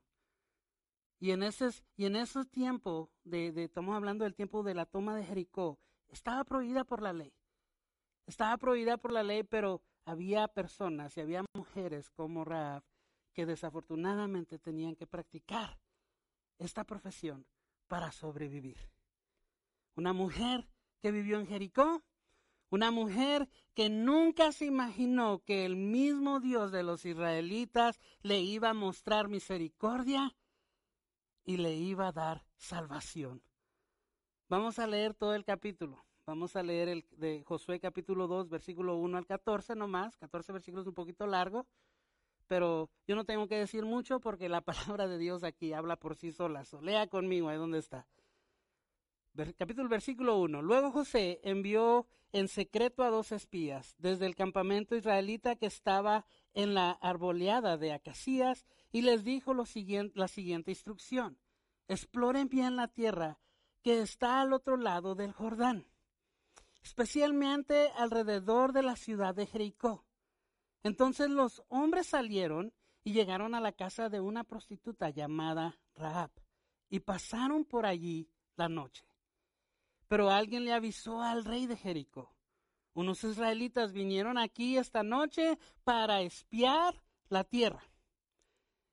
Y 1.19 1.31
en 1.31 1.43
ese, 1.43 1.69
y 1.95 2.05
en 2.05 2.17
tiempo, 2.51 3.10
de, 3.24 3.53
estamos 3.63 3.95
hablando 3.95 4.25
del 4.25 4.36
tiempo 4.36 4.62
de 4.63 4.75
la 4.75 4.86
toma 4.86 5.15
de 5.15 5.24
Jericó, 5.24 5.79
estaba 6.10 6.43
prohibida 6.43 6.83
por 6.83 7.01
la 7.01 7.13
ley. 7.13 7.33
Estaba 8.25 8.57
prohibida 8.57 8.98
por 8.98 9.12
la 9.12 9.24
ley, 9.24 9.43
pero 9.43 9.81
había 10.05 10.48
personas 10.48 11.15
y 11.15 11.22
había 11.22 11.45
mujeres 11.53 12.10
como 12.10 12.43
Raab 12.43 12.83
que 13.33 13.45
desafortunadamente 13.45 14.60
tenían 14.60 14.95
que 14.95 15.07
practicar 15.07 15.79
esta 16.63 16.84
profesión 16.84 17.46
para 17.88 18.12
sobrevivir. 18.12 18.77
Una 19.96 20.13
mujer 20.13 20.67
que 21.01 21.12
vivió 21.12 21.39
en 21.39 21.48
Jericó 21.48 22.03
una 22.74 22.89
mujer 22.89 23.48
que 23.75 23.88
nunca 23.88 24.51
se 24.51 24.65
imaginó 24.65 25.43
que 25.46 25.63
el 25.63 25.75
mismo 25.75 26.39
Dios 26.39 26.72
de 26.72 26.82
los 26.82 27.05
israelitas 27.05 28.00
le 28.24 28.39
iba 28.39 28.72
a 28.72 28.74
mostrar 28.74 29.27
misericordia 29.27 30.36
y 31.46 31.58
le 31.58 31.75
iba 31.75 32.08
a 32.08 32.12
dar 32.12 32.43
salvación. 32.55 33.43
Vamos 34.50 34.79
a 34.79 34.88
leer 34.88 35.13
todo 35.13 35.36
el 35.36 35.46
capítulo. 35.46 36.03
Vamos 36.25 36.55
a 36.55 36.63
leer 36.63 36.89
el 36.89 37.05
de 37.12 37.43
Josué 37.46 37.79
capítulo 37.79 38.25
2, 38.25 38.50
versículo 38.50 38.96
1 38.96 39.20
al 39.20 39.27
14 39.27 39.75
nomás. 39.75 40.17
14 40.17 40.51
versículos 40.51 40.88
un 40.88 40.96
poquito 40.96 41.27
largo, 41.27 41.67
pero 42.47 42.89
yo 43.07 43.15
no 43.15 43.25
tengo 43.25 43.47
que 43.47 43.57
decir 43.57 43.85
mucho 43.85 44.19
porque 44.19 44.50
la 44.50 44.62
palabra 44.97 45.07
de 45.07 45.17
Dios 45.17 45.43
aquí 45.43 45.73
habla 45.73 45.95
por 45.97 46.15
sí 46.15 46.31
sola. 46.31 46.63
lea 46.81 47.07
conmigo, 47.07 47.50
ahí 47.50 47.57
donde 47.57 47.79
está 47.79 48.07
capítulo 49.57 49.89
versículo 49.89 50.38
1. 50.39 50.62
Luego 50.62 50.91
José 50.91 51.39
envió 51.43 52.07
en 52.31 52.47
secreto 52.47 53.03
a 53.03 53.09
dos 53.09 53.31
espías 53.31 53.95
desde 53.97 54.25
el 54.25 54.35
campamento 54.35 54.95
israelita 54.95 55.55
que 55.55 55.65
estaba 55.65 56.25
en 56.53 56.73
la 56.73 56.91
arboleada 56.91 57.77
de 57.77 57.93
Acacías 57.93 58.65
y 58.91 59.01
les 59.01 59.23
dijo 59.23 59.53
lo 59.53 59.65
siguiente, 59.65 60.17
la 60.19 60.27
siguiente 60.27 60.71
instrucción. 60.71 61.39
Exploren 61.88 62.47
bien 62.47 62.75
la 62.75 62.88
tierra 62.88 63.39
que 63.81 64.01
está 64.01 64.41
al 64.41 64.53
otro 64.53 64.77
lado 64.77 65.15
del 65.15 65.33
Jordán, 65.33 65.88
especialmente 66.83 67.89
alrededor 67.97 68.71
de 68.71 68.83
la 68.83 68.95
ciudad 68.95 69.35
de 69.35 69.47
Jericó. 69.47 70.05
Entonces 70.84 71.30
los 71.30 71.63
hombres 71.70 72.08
salieron 72.08 72.74
y 73.04 73.13
llegaron 73.13 73.56
a 73.56 73.62
la 73.62 73.72
casa 73.72 74.10
de 74.10 74.20
una 74.20 74.44
prostituta 74.44 75.10
llamada 75.10 75.80
Rahab 75.96 76.32
y 76.90 77.00
pasaron 77.00 77.66
por 77.66 77.86
allí 77.86 78.30
la 78.56 78.70
noche. 78.70 79.06
Pero 80.08 80.30
alguien 80.30 80.66
le 80.66 80.74
avisó 80.74 81.22
al 81.22 81.46
rey 81.46 81.66
de 81.66 81.78
Jericó. 81.78 82.36
Unos 82.94 83.24
israelitas 83.24 83.94
vinieron 83.94 84.38
aquí 84.38 84.78
esta 84.78 85.02
noche 85.02 85.58
para 85.84 86.22
espiar 86.22 87.02
la 87.30 87.44
tierra. 87.44 87.84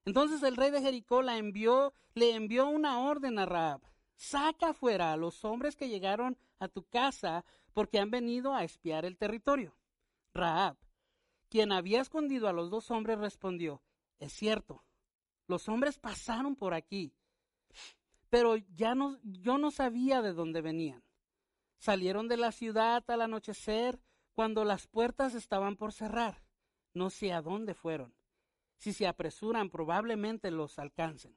Entonces 0.07 0.43
el 0.43 0.57
rey 0.57 0.71
de 0.71 0.81
Jericó 0.81 1.21
la 1.23 1.37
envió, 1.37 1.93
le 2.15 2.35
envió 2.35 2.67
una 2.69 3.01
orden 3.01 3.39
a 3.39 3.47
Raab. 3.47 3.83
Saca 4.17 4.73
fuera 4.73 5.13
a 5.13 5.17
los 5.17 5.45
hombres 5.45 5.77
que 5.77 5.89
llegaron 5.89 6.39
a 6.59 6.69
tu 6.69 6.85
casa 6.85 7.45
porque 7.73 7.99
han 7.99 8.11
venido 8.11 8.55
a 8.55 8.65
espiar 8.65 9.05
el 9.05 9.19
territorio. 9.19 9.77
Raab, 10.33 10.77
quien 11.50 11.73
había 11.73 12.00
escondido 12.00 12.49
a 12.49 12.54
los 12.54 12.71
dos 12.71 12.90
hombres, 12.90 13.19
respondió, 13.19 13.83
es 14.19 14.33
cierto, 14.33 14.85
los 15.47 15.69
hombres 15.69 15.99
pasaron 15.99 16.57
por 16.57 16.73
aquí 16.73 17.12
pero 18.30 18.57
ya 18.57 18.95
no, 18.95 19.19
yo 19.25 19.59
no 19.59 19.73
sabía 19.73 20.23
de 20.23 20.33
dónde 20.33 20.62
venían. 20.62 21.02
Salieron 21.78 22.28
de 22.28 22.37
la 22.37 22.52
ciudad 22.52 23.04
al 23.11 23.23
anochecer 23.23 24.00
cuando 24.33 24.64
las 24.64 24.87
puertas 24.87 25.35
estaban 25.35 25.76
por 25.76 25.92
cerrar. 25.92 26.45
No 26.95 27.11
sé 27.11 27.33
a 27.33 27.42
dónde 27.42 27.75
fueron. 27.75 28.14
Si 28.76 28.92
se 28.92 29.07
apresuran, 29.07 29.69
probablemente 29.69 30.50
los 30.50 30.78
alcancen. 30.78 31.37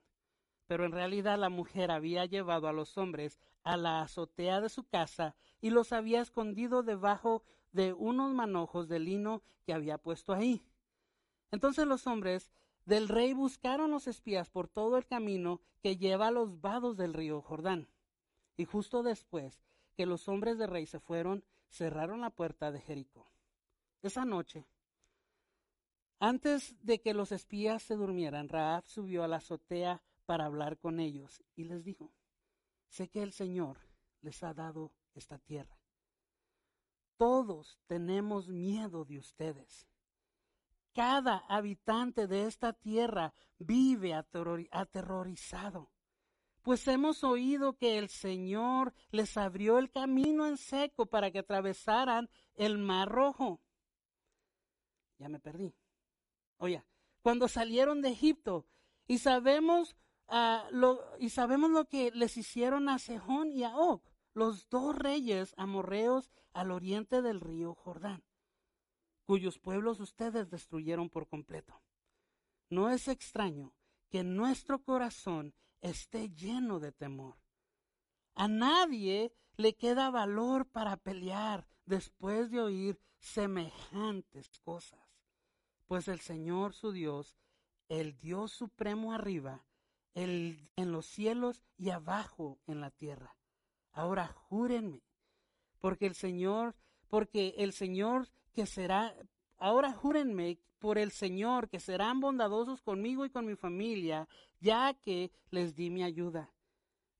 Pero 0.68 0.86
en 0.86 0.92
realidad 0.92 1.38
la 1.38 1.50
mujer 1.50 1.92
había 1.92 2.26
llevado 2.26 2.68
a 2.68 2.74
los 2.74 2.98
hombres 2.98 3.40
a 3.64 3.76
la 3.76 4.02
azotea 4.02 4.62
de 4.62 4.70
su 4.70 4.84
casa 4.84 5.36
y 5.62 5.72
los 5.72 5.94
había 5.94 6.22
escondido 6.22 6.84
debajo 6.84 7.44
de 7.74 7.92
unos 7.94 8.34
manojos 8.34 8.88
de 8.88 9.00
lino 9.00 9.42
que 9.66 9.74
había 9.74 9.98
puesto 9.98 10.34
ahí. 10.34 10.64
Entonces 11.52 11.86
los 11.86 12.08
hombres 12.08 12.52
del 12.86 13.10
rey 13.10 13.34
buscaron 13.34 13.92
los 13.92 14.08
espías 14.08 14.50
por 14.50 14.68
todo 14.68 14.98
el 14.98 15.06
camino 15.06 15.62
que 15.82 15.98
lleva 15.98 16.28
a 16.28 16.32
los 16.32 16.62
vados 16.62 16.98
del 16.98 17.14
río 17.14 17.42
Jordán. 17.42 17.90
Y 18.56 18.66
justo 18.66 19.04
después 19.04 19.66
que 19.96 20.06
los 20.06 20.28
hombres 20.28 20.58
del 20.58 20.70
rey 20.70 20.86
se 20.86 21.00
fueron, 21.00 21.44
cerraron 21.70 22.22
la 22.22 22.30
puerta 22.30 22.72
de 22.72 22.82
Jericó. 22.82 23.28
Esa 24.02 24.26
noche, 24.26 24.66
antes 26.20 26.76
de 26.84 27.02
que 27.02 27.14
los 27.14 27.32
espías 27.32 27.84
se 27.84 27.96
durmieran, 27.96 28.50
Raab 28.50 28.86
subió 28.86 29.24
a 29.24 29.28
la 29.28 29.38
azotea 29.38 30.02
para 30.26 30.46
hablar 30.46 30.78
con 30.78 31.00
ellos 31.00 31.44
y 31.56 31.66
les 31.66 31.84
dijo, 31.84 32.12
sé 32.88 33.10
que 33.10 33.24
el 33.24 33.34
Señor 33.34 33.78
les 34.22 34.44
ha 34.44 34.54
dado 34.54 34.94
esta 35.14 35.38
tierra. 35.38 35.83
Todos 37.24 37.80
tenemos 37.88 38.50
miedo 38.50 39.06
de 39.06 39.18
ustedes. 39.18 39.88
Cada 40.92 41.38
habitante 41.48 42.28
de 42.28 42.48
esta 42.48 42.74
tierra 42.74 43.34
vive 43.58 44.14
aterrorizado, 44.14 45.90
pues 46.64 46.86
hemos 46.90 47.24
oído 47.24 47.78
que 47.78 47.98
el 47.98 48.10
Señor 48.10 48.94
les 49.10 49.38
abrió 49.38 49.80
el 49.80 49.90
camino 49.90 50.46
en 50.48 50.58
seco 50.58 51.06
para 51.06 51.32
que 51.32 51.40
atravesaran 51.40 52.30
el 52.56 52.78
mar 52.78 53.08
rojo. 53.08 53.62
Ya 55.18 55.30
me 55.30 55.40
perdí. 55.40 55.74
Oye, 56.58 56.84
cuando 57.22 57.48
salieron 57.48 58.02
de 58.02 58.10
Egipto 58.10 58.68
y 59.08 59.20
sabemos, 59.20 59.96
ah, 60.28 60.68
lo, 60.72 61.00
y 61.20 61.30
sabemos 61.30 61.72
lo 61.72 61.86
que 61.86 62.12
les 62.12 62.36
hicieron 62.36 62.90
a 62.90 63.00
Sejón 63.00 63.54
y 63.54 63.64
a 63.64 63.78
Og, 63.78 64.04
los 64.34 64.70
dos 64.70 64.96
reyes 64.96 65.54
amorreos 65.58 66.32
al 66.54 66.72
oriente 66.72 67.22
del 67.22 67.40
río 67.40 67.76
Jordán, 67.76 68.24
cuyos 69.26 69.60
pueblos 69.60 70.00
ustedes 70.00 70.50
destruyeron 70.50 71.10
por 71.10 71.28
completo. 71.28 71.82
No 72.70 72.90
es 72.90 73.08
extraño 73.08 73.74
que 74.10 74.24
nuestro 74.24 74.84
corazón 74.84 75.54
esté 75.82 76.30
lleno 76.30 76.80
de 76.80 76.92
temor. 76.92 77.38
A 78.36 78.48
nadie 78.48 79.34
le 79.58 79.76
queda 79.76 80.10
valor 80.10 80.68
para 80.68 80.98
pelear 80.98 81.68
después 81.86 82.50
de 82.50 82.62
oír 82.62 83.00
semejantes 83.20 84.60
cosas, 84.60 85.00
pues 85.86 86.08
el 86.08 86.20
Señor 86.20 86.74
su 86.74 86.92
Dios, 86.92 87.38
el 87.90 88.18
Dios 88.18 88.52
supremo 88.52 89.14
arriba, 89.14 89.66
el, 90.14 90.72
en 90.76 90.92
los 90.92 91.06
cielos 91.06 91.64
y 91.78 91.92
abajo 91.92 92.60
en 92.66 92.82
la 92.82 92.90
tierra. 92.90 93.36
Ahora 93.94 94.28
júrenme 94.28 95.02
porque 95.80 96.06
el 96.06 96.16
Señor, 96.16 96.76
porque 97.10 97.56
el 97.58 97.74
Señor 97.74 98.30
que 98.54 98.66
será, 98.66 99.16
ahora 99.58 99.92
júrenme 99.94 100.60
por 100.80 100.98
el 100.98 101.12
Señor 101.12 101.70
que 101.70 101.80
serán 101.80 102.20
bondadosos 102.20 102.82
conmigo 102.82 103.26
y 103.26 103.30
con 103.30 103.46
mi 103.46 103.56
familia, 103.56 104.28
ya 104.60 104.94
que 104.94 105.32
les 105.50 105.76
di 105.76 105.90
mi 105.90 106.04
ayuda. 106.04 106.54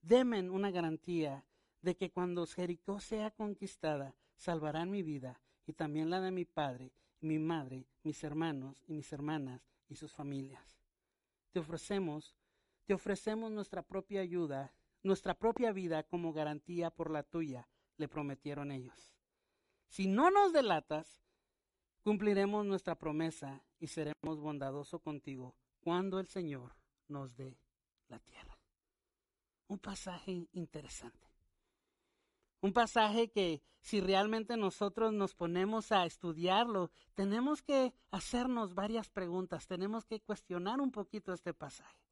Demen 0.02 0.50
una 0.50 0.72
garantía 0.72 1.46
de 1.82 1.96
que 1.96 2.10
cuando 2.10 2.46
Jericó 2.46 3.00
sea 3.00 3.32
conquistada, 3.32 4.16
salvarán 4.36 4.90
mi 4.90 5.04
vida 5.04 5.42
y 5.66 5.74
también 5.74 6.10
la 6.10 6.22
de 6.22 6.32
mi 6.32 6.46
padre, 6.46 6.94
mi 7.22 7.40
madre, 7.40 7.86
mis 8.04 8.24
hermanos 8.24 8.84
y 8.88 8.94
mis 8.94 9.12
hermanas 9.14 9.62
y 9.90 9.96
sus 9.96 10.14
familias. 10.14 10.78
Te 11.52 11.60
ofrecemos, 11.60 12.36
te 12.86 12.94
ofrecemos 12.94 13.52
nuestra 13.52 13.82
propia 13.82 14.22
ayuda, 14.22 14.74
nuestra 15.04 15.36
propia 15.36 15.72
vida 15.72 16.04
como 16.04 16.34
garantía 16.34 16.90
por 16.90 17.12
la 17.12 17.24
tuya 17.24 17.68
le 17.98 18.08
prometieron 18.08 18.72
ellos. 18.72 19.14
Si 19.88 20.08
no 20.08 20.32
nos 20.32 20.54
delatas, 20.54 21.22
cumpliremos 22.02 22.66
nuestra 22.66 22.96
promesa 22.96 23.64
y 23.80 23.88
seremos 23.88 24.40
bondadosos 24.40 25.02
contigo 25.02 25.56
cuando 25.82 26.20
el 26.20 26.28
Señor 26.28 26.76
nos 27.08 27.36
dé 27.36 27.60
la 28.08 28.20
tierra. 28.20 28.58
Un 29.68 29.80
pasaje 29.80 30.48
interesante. 30.54 31.28
Un 32.62 32.72
pasaje 32.72 33.30
que 33.30 33.62
si 33.82 34.00
realmente 34.00 34.56
nosotros 34.56 35.12
nos 35.12 35.36
ponemos 35.36 35.92
a 35.92 36.06
estudiarlo, 36.06 36.92
tenemos 37.14 37.62
que 37.62 37.94
hacernos 38.12 38.74
varias 38.74 39.10
preguntas, 39.10 39.68
tenemos 39.68 40.06
que 40.06 40.22
cuestionar 40.22 40.80
un 40.80 40.92
poquito 40.92 41.34
este 41.34 41.54
pasaje. 41.54 42.03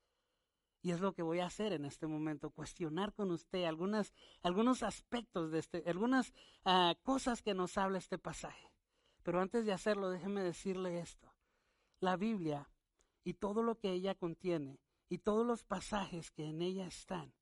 Y 0.81 0.91
es 0.91 0.99
lo 0.99 1.13
que 1.13 1.21
voy 1.21 1.39
a 1.39 1.45
hacer 1.45 1.73
en 1.73 1.85
este 1.85 2.07
momento, 2.07 2.49
cuestionar 2.49 3.13
con 3.13 3.31
usted 3.31 3.65
algunas, 3.65 4.13
algunos 4.41 4.81
aspectos 4.81 5.51
de 5.51 5.59
este, 5.59 5.83
algunas 5.87 6.33
ah, 6.65 6.95
cosas 7.03 7.41
que 7.41 7.53
nos 7.53 7.77
habla 7.77 7.99
este 7.99 8.17
pasaje. 8.17 8.71
Pero 9.23 9.41
antes 9.41 9.65
de 9.65 9.73
hacerlo, 9.73 10.09
déjeme 10.09 10.41
decirle 10.41 10.99
esto. 10.99 11.31
La 11.99 12.17
Biblia 12.17 12.69
y 13.23 13.35
todo 13.35 13.61
lo 13.61 13.77
que 13.77 13.91
ella 13.91 14.15
contiene 14.15 14.79
y 15.07 15.19
todos 15.19 15.45
los 15.45 15.63
pasajes 15.63 16.31
que 16.31 16.45
en 16.45 16.61
ella 16.61 16.87
están 16.87 17.33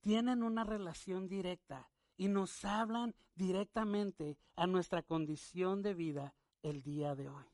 tienen 0.00 0.42
una 0.42 0.64
relación 0.64 1.28
directa 1.28 1.90
y 2.16 2.28
nos 2.28 2.64
hablan 2.64 3.14
directamente 3.34 4.36
a 4.56 4.66
nuestra 4.66 5.02
condición 5.02 5.82
de 5.82 5.94
vida 5.94 6.34
el 6.62 6.82
día 6.82 7.14
de 7.14 7.28
hoy. 7.28 7.46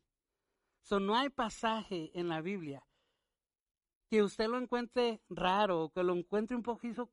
So, 0.80 0.98
no 0.98 1.16
hay 1.16 1.28
pasaje 1.28 2.10
en 2.14 2.28
la 2.28 2.40
Biblia 2.40 2.87
que 4.08 4.22
usted 4.22 4.48
lo 4.48 4.58
encuentre 4.58 5.20
raro, 5.28 5.90
que 5.94 6.02
lo 6.02 6.14
encuentre 6.14 6.56
un 6.56 6.62
poquito 6.62 7.10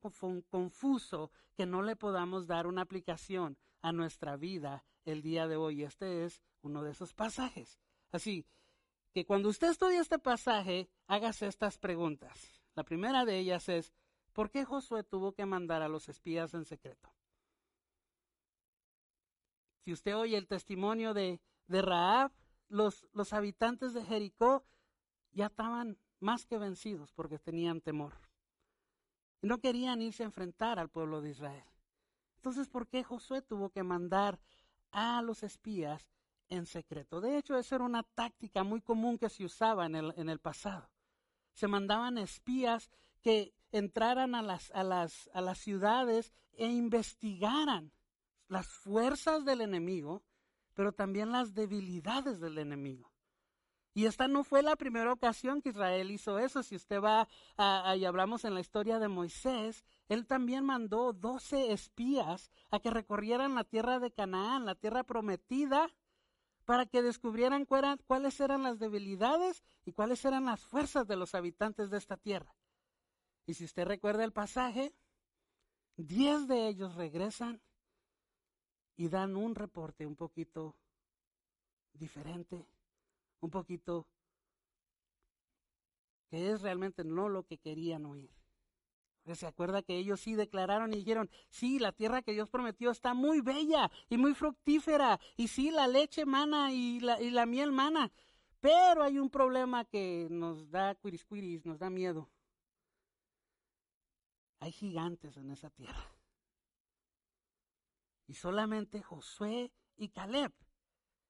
confuso, 0.48 1.30
que 1.54 1.66
no 1.66 1.82
le 1.82 1.94
podamos 1.94 2.46
dar 2.46 2.66
una 2.66 2.82
aplicación 2.82 3.58
a 3.82 3.92
nuestra 3.92 4.36
vida 4.36 4.84
el 5.04 5.22
día 5.22 5.46
de 5.46 5.56
hoy. 5.56 5.82
Este 5.82 6.24
es 6.24 6.42
uno 6.62 6.82
de 6.82 6.92
esos 6.92 7.12
pasajes. 7.12 7.78
Así 8.12 8.46
que 9.12 9.26
cuando 9.26 9.50
usted 9.50 9.70
estudia 9.70 10.00
este 10.00 10.18
pasaje, 10.18 10.88
hágase 11.06 11.46
estas 11.46 11.78
preguntas. 11.78 12.62
La 12.74 12.84
primera 12.84 13.24
de 13.24 13.38
ellas 13.38 13.68
es, 13.68 13.92
¿por 14.32 14.50
qué 14.50 14.64
Josué 14.64 15.04
tuvo 15.04 15.32
que 15.32 15.46
mandar 15.46 15.82
a 15.82 15.88
los 15.88 16.08
espías 16.08 16.54
en 16.54 16.64
secreto? 16.64 17.12
Si 19.84 19.92
usted 19.92 20.16
oye 20.16 20.36
el 20.36 20.48
testimonio 20.48 21.14
de, 21.14 21.40
Raab, 21.68 22.32
los 22.68 23.32
habitantes 23.32 23.92
de 23.92 24.04
Jericó 24.04 24.64
ya 25.32 25.46
estaban 25.46 25.98
más 26.26 26.44
que 26.44 26.58
vencidos 26.58 27.12
porque 27.12 27.38
tenían 27.38 27.80
temor. 27.80 28.14
Y 29.40 29.46
no 29.46 29.58
querían 29.58 30.02
irse 30.02 30.24
a 30.24 30.26
enfrentar 30.26 30.80
al 30.80 30.88
pueblo 30.88 31.20
de 31.20 31.30
Israel. 31.30 31.70
Entonces, 32.34 32.68
¿por 32.68 32.88
qué 32.88 33.04
Josué 33.04 33.42
tuvo 33.42 33.70
que 33.70 33.84
mandar 33.84 34.40
a 34.90 35.22
los 35.22 35.44
espías 35.44 36.10
en 36.48 36.66
secreto? 36.66 37.20
De 37.20 37.38
hecho, 37.38 37.56
esa 37.56 37.76
era 37.76 37.84
una 37.84 38.02
táctica 38.02 38.64
muy 38.64 38.80
común 38.80 39.18
que 39.18 39.28
se 39.28 39.44
usaba 39.44 39.86
en 39.86 39.94
el, 39.94 40.14
en 40.16 40.28
el 40.28 40.40
pasado. 40.40 40.90
Se 41.52 41.68
mandaban 41.68 42.18
espías 42.18 42.90
que 43.22 43.54
entraran 43.70 44.34
a 44.34 44.42
las, 44.42 44.72
a, 44.72 44.82
las, 44.82 45.30
a 45.32 45.40
las 45.40 45.58
ciudades 45.58 46.34
e 46.54 46.66
investigaran 46.66 47.92
las 48.48 48.66
fuerzas 48.66 49.44
del 49.44 49.60
enemigo, 49.60 50.24
pero 50.74 50.92
también 50.92 51.30
las 51.30 51.54
debilidades 51.54 52.40
del 52.40 52.58
enemigo. 52.58 53.15
Y 53.96 54.04
esta 54.04 54.28
no 54.28 54.44
fue 54.44 54.62
la 54.62 54.76
primera 54.76 55.10
ocasión 55.10 55.62
que 55.62 55.70
Israel 55.70 56.10
hizo 56.10 56.38
eso. 56.38 56.62
Si 56.62 56.76
usted 56.76 57.00
va 57.00 57.26
y 57.96 58.04
hablamos 58.04 58.44
en 58.44 58.52
la 58.52 58.60
historia 58.60 58.98
de 58.98 59.08
Moisés, 59.08 59.86
él 60.10 60.26
también 60.26 60.66
mandó 60.66 61.14
doce 61.14 61.72
espías 61.72 62.50
a 62.70 62.78
que 62.78 62.90
recorrieran 62.90 63.54
la 63.54 63.64
tierra 63.64 63.98
de 63.98 64.10
Canaán, 64.10 64.66
la 64.66 64.74
tierra 64.74 65.02
prometida, 65.02 65.88
para 66.66 66.84
que 66.84 67.00
descubrieran 67.00 67.64
cuáles 67.64 68.38
eran 68.38 68.64
las 68.64 68.78
debilidades 68.78 69.64
y 69.86 69.92
cuáles 69.92 70.22
eran 70.26 70.44
las 70.44 70.60
fuerzas 70.60 71.06
de 71.06 71.16
los 71.16 71.34
habitantes 71.34 71.88
de 71.88 71.96
esta 71.96 72.18
tierra. 72.18 72.54
Y 73.46 73.54
si 73.54 73.64
usted 73.64 73.86
recuerda 73.86 74.24
el 74.24 74.32
pasaje, 74.34 74.92
diez 75.96 76.46
de 76.48 76.68
ellos 76.68 76.96
regresan 76.96 77.62
y 78.94 79.08
dan 79.08 79.36
un 79.36 79.54
reporte 79.54 80.04
un 80.04 80.16
poquito 80.16 80.76
diferente 81.94 82.66
un 83.40 83.50
poquito 83.50 84.06
que 86.28 86.50
es 86.50 86.62
realmente 86.62 87.04
no 87.04 87.28
lo 87.28 87.44
que 87.44 87.58
querían 87.58 88.06
oír. 88.06 88.30
se 89.34 89.46
acuerda 89.46 89.82
que 89.82 89.96
ellos 89.96 90.20
sí 90.20 90.34
declararon 90.34 90.92
y 90.92 90.96
dijeron, 90.96 91.30
sí, 91.48 91.78
la 91.78 91.92
tierra 91.92 92.22
que 92.22 92.32
Dios 92.32 92.50
prometió 92.50 92.90
está 92.90 93.14
muy 93.14 93.40
bella 93.40 93.90
y 94.08 94.16
muy 94.18 94.34
fructífera, 94.34 95.20
y 95.36 95.48
sí, 95.48 95.70
la 95.70 95.86
leche 95.86 96.24
mana 96.26 96.72
y 96.72 97.00
la, 97.00 97.20
y 97.20 97.30
la 97.30 97.46
miel 97.46 97.72
mana, 97.72 98.12
pero 98.60 99.02
hay 99.02 99.18
un 99.18 99.30
problema 99.30 99.84
que 99.84 100.28
nos 100.30 100.70
da 100.70 100.94
cuiriscuiris, 100.94 101.64
nos 101.64 101.78
da 101.78 101.90
miedo. 101.90 102.30
Hay 104.60 104.72
gigantes 104.72 105.36
en 105.36 105.50
esa 105.50 105.70
tierra. 105.70 106.10
Y 108.26 108.34
solamente 108.34 109.02
Josué 109.02 109.70
y 109.96 110.08
Caleb 110.08 110.52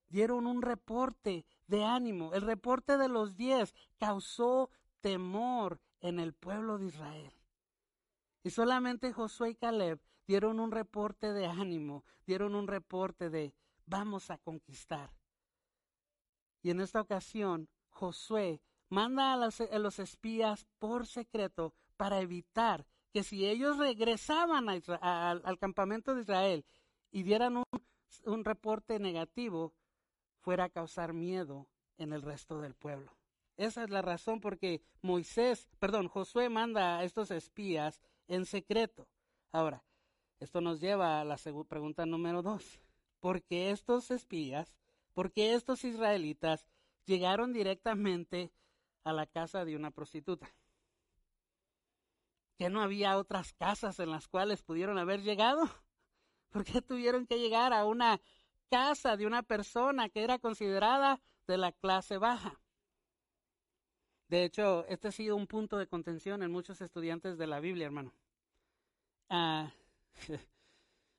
dieron 0.08 0.46
un 0.46 0.62
reporte 0.62 1.44
de 1.66 1.84
ánimo. 1.84 2.32
El 2.34 2.42
reporte 2.42 2.96
de 2.96 3.08
los 3.08 3.36
diez 3.36 3.74
causó 3.98 4.70
temor 5.00 5.80
en 6.00 6.20
el 6.20 6.32
pueblo 6.32 6.78
de 6.78 6.86
Israel. 6.86 7.32
Y 8.42 8.50
solamente 8.50 9.12
Josué 9.12 9.50
y 9.50 9.54
Caleb 9.54 10.00
dieron 10.26 10.60
un 10.60 10.70
reporte 10.70 11.32
de 11.32 11.46
ánimo, 11.46 12.04
dieron 12.26 12.54
un 12.54 12.66
reporte 12.66 13.30
de 13.30 13.54
vamos 13.86 14.30
a 14.30 14.38
conquistar. 14.38 15.10
Y 16.62 16.70
en 16.70 16.80
esta 16.80 17.00
ocasión 17.00 17.68
Josué 17.90 18.60
manda 18.88 19.32
a 19.32 19.78
los, 19.78 19.98
espías 19.98 20.66
por 20.78 21.06
secreto 21.06 21.74
para 21.96 22.20
evitar 22.20 22.86
que 23.12 23.22
si 23.22 23.46
ellos 23.46 23.78
regresaban 23.78 24.68
al 24.68 25.58
campamento 25.58 26.14
de 26.14 26.22
Israel 26.22 26.64
y 27.10 27.22
dieran 27.22 27.56
un, 27.56 27.64
un 28.24 28.44
reporte 28.44 28.98
negativo, 28.98 29.72
fuera 30.46 30.66
a 30.66 30.68
causar 30.68 31.12
miedo 31.12 31.66
en 31.98 32.12
el 32.12 32.22
resto 32.22 32.61
del 32.61 32.76
pueblo. 32.76 33.11
Esa 33.56 33.82
es 33.82 33.90
la 33.90 34.00
razón 34.00 34.40
por 34.40 34.59
que 34.59 34.80
Moisés, 35.02 35.68
perdón, 35.80 36.06
Josué 36.06 36.48
manda 36.48 36.98
a 36.98 37.02
estos 37.02 37.32
espías 37.32 38.00
en 38.28 38.46
secreto. 38.46 39.09
Ahora, 39.50 39.82
esto 40.38 40.61
nos 40.61 40.80
lleva 40.80 41.20
a 41.20 41.24
la 41.24 41.37
pregunta 41.66 42.06
número 42.06 42.42
dos. 42.42 42.80
¿Por 43.18 43.42
qué 43.42 43.72
estos 43.72 44.12
espías, 44.12 44.72
por 45.14 45.32
qué 45.32 45.54
estos 45.54 45.82
israelitas 45.82 46.68
llegaron 47.06 47.52
directamente 47.52 48.52
a 49.02 49.12
la 49.12 49.26
casa 49.26 49.64
de 49.64 49.74
una 49.74 49.90
prostituta? 49.90 50.46
¿Que 52.56 52.70
no 52.70 52.82
había 52.82 53.18
otras 53.18 53.52
casas 53.52 53.98
en 53.98 54.12
las 54.12 54.28
cuales 54.28 54.62
pudieron 54.62 54.96
haber 54.96 55.22
llegado? 55.22 55.68
¿Por 56.50 56.64
qué 56.64 56.82
tuvieron 56.82 57.26
que 57.26 57.40
llegar 57.40 57.72
a 57.72 57.85
una 57.85 58.20
casa 58.70 59.16
de 59.16 59.26
una 59.26 59.42
persona 59.42 60.09
que 60.09 60.22
era 60.22 60.38
considerada 60.38 61.20
de 61.46 61.59
la 61.59 61.72
clase 61.72 62.18
baja? 62.18 62.61
De 64.29 64.44
hecho, 64.44 64.85
este 64.88 65.09
ha 65.09 65.12
sido 65.12 65.37
un 65.37 65.46
punto 65.46 65.79
de 65.79 65.87
contención 65.87 66.42
en 66.42 66.50
muchos 66.50 66.81
estudiantes 66.81 67.38
de 67.38 67.46
la 67.46 67.61
Biblia, 67.61 67.87
hermano. 67.87 68.12
Ah, 69.29 69.72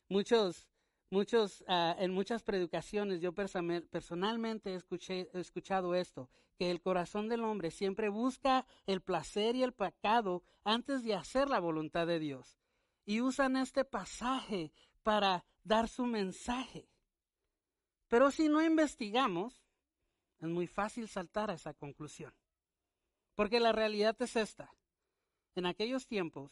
muchos, 0.10 0.68
muchos, 1.10 1.64
ah, 1.68 1.96
en 2.00 2.12
muchas 2.12 2.44
predicaciones 2.44 3.22
yo 3.22 3.34
personalmente 3.34 4.74
he 4.74 5.40
escuchado 5.40 5.96
esto, 5.96 6.30
que 6.58 6.70
el 6.70 6.82
corazón 6.82 7.30
del 7.30 7.44
hombre 7.44 7.72
siempre 7.72 8.10
busca 8.10 8.66
el 8.86 9.02
placer 9.02 9.56
y 9.56 9.64
el 9.64 9.74
pecado 9.74 10.44
antes 10.64 11.04
de 11.04 11.16
hacer 11.16 11.50
la 11.50 11.60
voluntad 11.60 12.08
de 12.08 12.20
Dios. 12.20 12.58
Y 13.06 13.22
usan 13.22 13.56
este 13.56 13.86
pasaje 13.86 14.74
para 15.04 15.46
dar 15.64 15.88
su 15.88 16.06
mensaje. 16.06 16.90
Pero 18.08 18.32
si 18.32 18.48
no 18.48 18.64
investigamos, 18.64 19.64
es 20.40 20.48
muy 20.48 20.68
fácil 20.68 21.08
saltar 21.08 21.52
a 21.52 21.56
esa 21.56 21.74
conclusión. 21.74 22.34
Porque 23.36 23.60
la 23.60 23.72
realidad 23.72 24.16
es 24.22 24.36
esta. 24.36 24.72
En 25.56 25.66
aquellos 25.66 26.08
tiempos 26.08 26.52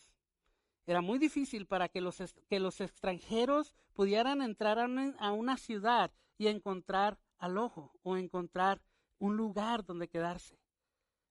era 0.87 1.01
muy 1.01 1.17
difícil 1.17 1.65
para 1.65 1.89
que 1.89 2.01
los, 2.01 2.17
que 2.47 2.59
los 2.59 2.79
extranjeros 2.81 3.73
pudieran 3.93 4.41
entrar 4.41 4.79
a 4.79 5.31
una, 5.31 5.57
ciudad 5.57 6.11
y 6.37 6.47
encontrar 6.47 7.17
alojo 7.37 7.91
o 8.03 8.17
encontrar 8.17 8.81
un 9.17 9.35
lugar 9.35 9.83
donde 9.83 10.07
quedarse. 10.07 10.59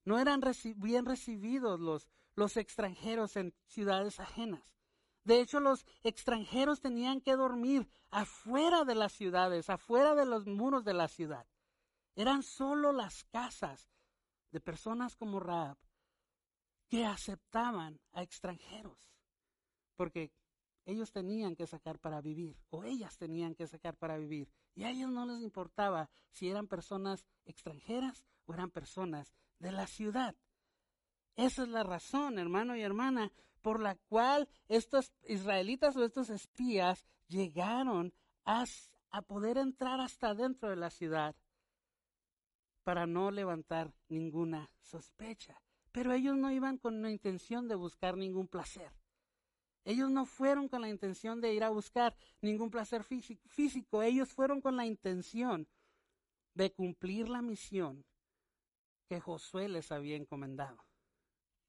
No 0.05 0.19
eran 0.19 0.41
bien 0.77 1.05
recibidos 1.05 1.79
los, 1.81 2.09
los 2.35 2.57
extranjeros 2.57 3.37
en 3.37 3.55
ciudades 3.67 4.19
ajenas. 4.19 4.63
De 5.25 5.41
hecho, 5.41 5.59
los 5.59 5.87
extranjeros 6.03 6.81
tenían 6.81 7.21
que 7.21 7.35
dormir 7.35 7.89
afuera 8.11 8.85
de 8.85 8.95
las 8.95 9.13
ciudades, 9.13 9.71
afuera 9.71 10.15
de 10.15 10.27
los 10.27 10.47
muros 10.47 10.85
de 10.85 10.95
la 10.95 11.09
ciudad. 11.09 11.47
Eran 12.15 12.43
solo 12.43 12.93
las 12.93 13.25
casas 13.25 13.91
de 14.51 14.61
personas 14.61 15.17
como 15.17 15.41
Raab 15.41 15.77
que 16.89 17.05
aceptaban 17.05 17.99
a 18.13 18.23
extranjeros, 18.23 18.99
porque 19.97 20.31
ellos 20.85 21.11
tenían 21.11 21.57
que 21.57 21.67
sacar 21.67 21.99
para 21.99 22.21
vivir, 22.21 22.57
o 22.69 22.85
ellas 22.85 23.17
tenían 23.17 23.55
que 23.55 23.67
sacar 23.67 23.97
para 23.97 24.19
vivir, 24.19 24.53
y 24.75 24.85
a 24.85 24.91
ellos 24.91 25.11
no 25.11 25.25
les 25.27 25.41
importaba 25.41 26.11
si 26.31 26.51
eran 26.51 26.69
personas 26.69 27.25
extranjeras 27.47 28.25
o 28.45 28.53
eran 28.53 28.71
personas 28.71 29.33
de 29.59 29.73
la 29.73 29.87
ciudad. 29.87 30.37
Esa 31.37 31.63
es 31.63 31.69
la 31.69 31.83
razón, 31.83 32.39
hermano 32.39 32.77
y 32.77 32.83
hermana, 32.83 33.33
por 33.65 33.81
la 33.81 33.95
cual 33.95 34.47
estos 34.69 35.11
israelitas 35.23 35.97
o 35.97 36.05
estos 36.05 36.29
espías 36.29 37.07
llegaron 37.29 38.13
a, 38.45 38.67
a 39.11 39.23
poder 39.23 39.57
entrar 39.57 40.03
hasta 40.03 40.35
dentro 40.35 40.69
de 40.69 40.77
la 40.77 40.91
ciudad 40.91 41.35
para 42.83 43.07
no 43.07 43.31
levantar 43.31 43.95
ninguna 44.11 44.71
sospecha. 44.83 45.63
Pero 45.93 46.13
ellos 46.13 46.37
no 46.37 46.53
iban 46.53 46.77
con 46.77 47.01
la 47.01 47.11
intención 47.11 47.67
de 47.67 47.75
buscar 47.75 48.19
ningún 48.19 48.49
placer. 48.49 48.93
Ellos 49.87 50.11
no 50.11 50.27
fueron 50.27 50.69
con 50.69 50.83
la 50.83 50.91
intención 50.91 51.41
de 51.41 51.55
ir 51.55 51.65
a 51.65 51.71
buscar 51.71 52.15
ningún 52.43 52.69
placer 52.69 53.03
físico. 53.03 54.03
Ellos 54.03 54.29
fueron 54.29 54.61
con 54.61 54.77
la 54.77 54.85
intención 54.85 55.67
de 56.53 56.71
cumplir 56.71 57.31
la 57.31 57.41
misión 57.41 58.05
que 59.09 59.21
Josué 59.21 59.71
les 59.71 59.91
había 59.91 60.17
encomendado. 60.17 60.85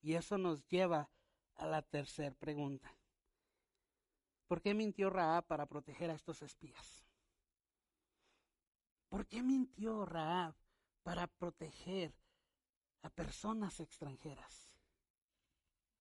Y 0.02 0.16
eso 0.16 0.38
nos 0.38 0.68
lleva 0.68 1.10
a 1.56 1.66
la 1.68 1.82
tercera 1.82 2.36
pregunta. 2.36 2.94
¿Por 4.48 4.62
qué 4.62 4.74
mintió 4.74 5.10
Raab 5.10 5.46
para 5.48 5.66
proteger 5.66 6.10
a 6.12 6.16
estos 6.16 6.42
espías? 6.42 7.08
¿Por 9.10 9.26
qué 9.28 9.42
mintió 9.42 10.06
Raab 10.06 10.56
para 11.04 11.28
proteger 11.28 12.14
a 13.06 13.10
personas 13.12 13.80
extranjeras. 13.80 14.72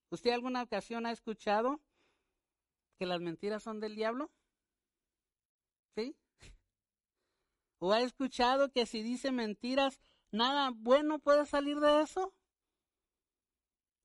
¿Usted 0.09 0.31
alguna 0.31 0.63
ocasión 0.63 1.05
ha 1.05 1.11
escuchado 1.11 1.79
que 2.97 3.05
las 3.05 3.21
mentiras 3.21 3.61
son 3.61 3.79
del 3.79 3.95
diablo? 3.95 4.31
¿Sí? 5.95 6.15
¿O 7.77 7.93
ha 7.93 8.01
escuchado 8.01 8.71
que 8.71 8.87
si 8.87 9.03
dice 9.03 9.31
mentiras, 9.31 9.99
nada 10.31 10.71
bueno 10.73 11.19
puede 11.19 11.45
salir 11.45 11.79
de 11.79 12.01
eso? 12.01 12.33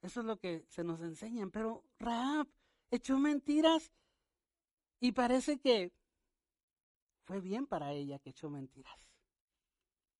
Eso 0.03 0.21
es 0.21 0.27
lo 0.27 0.39
que 0.39 0.65
se 0.69 0.85
nos 0.85 1.01
enseñan. 1.01 1.51
Pero 1.51 1.85
Raab 1.99 2.49
echó 2.91 3.19
mentiras 3.19 3.93
y 5.01 5.13
parece 5.13 5.59
que 5.59 5.93
fue 7.25 7.41
bien 7.41 7.67
para 7.67 7.93
ella 7.93 8.19
que 8.19 8.31
echó 8.31 8.51
mentiras. 8.51 9.11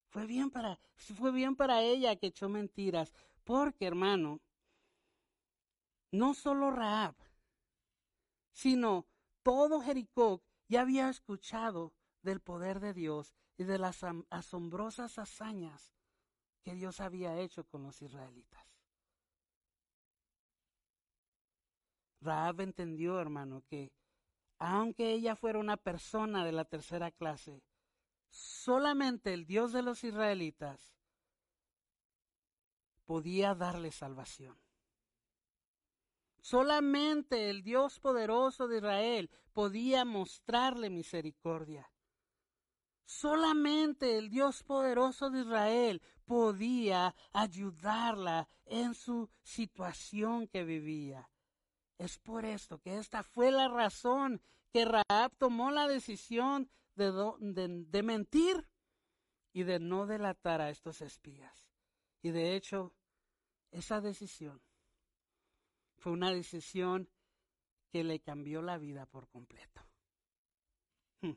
Fue 0.09 0.27
bien 0.27 0.51
para, 0.51 0.81
fue 0.95 1.31
bien 1.31 1.55
para 1.57 1.83
ella 1.83 2.17
que 2.17 2.29
echó 2.29 2.49
mentiras, 2.49 3.15
porque 3.45 3.87
hermano, 3.87 4.41
no 6.11 6.35
solo 6.35 6.71
Raab, 6.73 7.15
sino 8.53 9.07
todo 9.43 9.81
Jericó 9.81 10.43
ya 10.69 10.83
había 10.83 11.09
escuchado 11.09 11.93
del 12.23 12.41
poder 12.41 12.81
de 12.81 12.93
Dios 12.93 13.35
y 13.57 13.65
de 13.65 13.79
las 13.79 14.05
asombrosas 14.31 15.19
hazañas 15.19 15.93
que 16.63 16.75
Dios 16.75 17.01
había 17.01 17.39
hecho 17.39 17.65
con 17.65 17.83
los 17.83 18.03
israelitas. 18.03 18.70
Raab 22.21 22.61
entendió, 22.61 23.21
hermano, 23.21 23.63
que 23.69 23.93
aunque 24.59 25.13
ella 25.13 25.37
fuera 25.37 25.59
una 25.59 25.79
persona 25.79 26.45
de 26.45 26.53
la 26.53 26.67
tercera 26.67 27.11
clase, 27.11 27.63
solamente 28.29 29.33
el 29.33 29.47
Dios 29.47 29.73
de 29.73 29.83
los 29.83 30.05
israelitas 30.05 30.95
podía 33.07 33.55
darle 33.55 33.91
salvación. 33.91 34.59
Solamente 36.43 37.49
el 37.49 37.63
Dios 37.63 38.01
poderoso 38.01 38.69
de 38.69 38.79
Israel 38.79 39.31
podía 39.53 40.05
mostrarle 40.05 40.91
misericordia. 40.91 41.91
Solamente 43.05 44.19
el 44.19 44.29
Dios 44.29 44.63
poderoso 44.63 45.31
de 45.31 45.41
Israel 45.41 46.03
podía 46.27 47.15
ayudarla 47.33 48.47
en 48.67 48.95
su 48.95 49.31
situación 49.43 50.49
que 50.49 50.65
vivía. 50.65 51.30
Es 52.01 52.19
por 52.19 52.47
esto 52.47 52.81
que 52.81 52.97
esta 52.97 53.23
fue 53.23 53.51
la 53.51 53.69
razón 53.69 54.41
que 54.73 54.87
Raab 54.87 55.37
tomó 55.37 55.71
la 55.71 55.87
decisión 55.87 56.71
de, 56.95 58.03
mentir 58.03 58.67
y 59.53 59.65
de 59.65 59.79
no 59.81 60.07
delatar 60.07 60.63
a 60.63 60.71
estos 60.71 61.03
espías. 61.03 61.69
Y 62.23 62.31
de 62.31 62.57
hecho, 62.57 62.95
esa 63.71 64.01
decisión 64.01 64.63
fue 65.99 66.13
una 66.13 66.31
decisión 66.31 67.11
que 67.91 68.03
le 68.03 68.21
cambió 68.21 68.63
la 68.63 68.79
vida 68.79 69.05
por 69.05 69.29
completo. 69.29 69.83
Hmm. 71.21 71.35